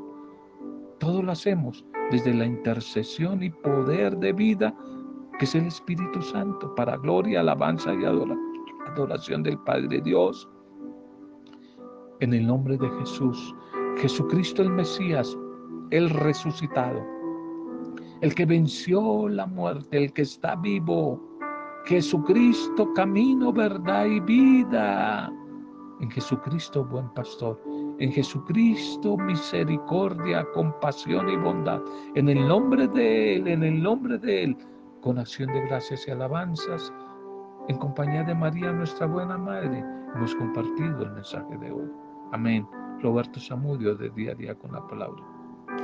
Todo 1.00 1.22
lo 1.22 1.32
hacemos 1.32 1.84
desde 2.12 2.34
la 2.34 2.46
intercesión 2.46 3.44
y 3.44 3.50
poder 3.50 4.18
de 4.18 4.32
vida 4.34 4.76
que 5.40 5.46
es 5.46 5.56
el 5.56 5.66
Espíritu 5.66 6.22
Santo 6.22 6.74
para 6.76 6.98
gloria, 6.98 7.40
alabanza 7.40 7.94
y 7.94 8.06
adoración 8.06 9.44
del 9.44 9.58
Padre 9.60 10.02
Dios. 10.02 10.48
En 12.20 12.34
el 12.34 12.46
nombre 12.46 12.78
de 12.78 12.90
Jesús, 13.00 13.56
Jesucristo 13.98 14.62
el 14.62 14.70
Mesías, 14.70 15.36
el 15.90 16.10
resucitado, 16.10 17.04
el 18.22 18.34
que 18.36 18.46
venció 18.46 19.28
la 19.28 19.48
muerte, 19.48 19.98
el 19.98 20.14
que 20.14 20.22
está 20.22 20.56
vivo, 20.56 21.20
Jesucristo, 21.86 22.94
camino, 22.94 23.52
verdad 23.52 24.06
y 24.06 24.20
vida. 24.22 25.32
En 26.00 26.10
Jesucristo, 26.10 26.86
buen 26.86 27.10
pastor. 27.14 27.62
En 28.00 28.12
Jesucristo, 28.12 29.18
misericordia, 29.18 30.46
compasión 30.54 31.30
y 31.30 31.36
bondad. 31.36 31.82
En 32.16 32.30
el 32.30 32.48
nombre 32.48 32.88
de 32.88 33.36
Él, 33.36 33.48
en 33.48 33.64
el 33.64 33.84
nombre 33.84 34.18
de 34.18 34.44
Él, 34.46 34.58
con 35.02 35.20
acción 35.20 35.52
de 35.52 35.62
gracias 35.68 36.08
y 36.08 36.12
alabanzas, 36.12 36.94
en 37.68 37.78
compañía 37.78 38.24
de 38.24 38.36
María, 38.36 38.72
nuestra 38.72 39.06
buena 39.06 39.38
Madre, 39.38 39.84
hemos 40.16 40.36
compartido 40.36 41.04
el 41.04 41.12
mensaje 41.12 41.58
de 41.58 41.72
hoy. 41.72 41.90
Amén. 42.32 42.68
Roberto 43.02 43.40
Samudio, 43.40 43.96
de 43.96 44.10
día 44.10 44.32
a 44.32 44.36
día 44.36 44.56
con 44.56 44.72
la 44.72 44.86
palabra. 44.88 45.33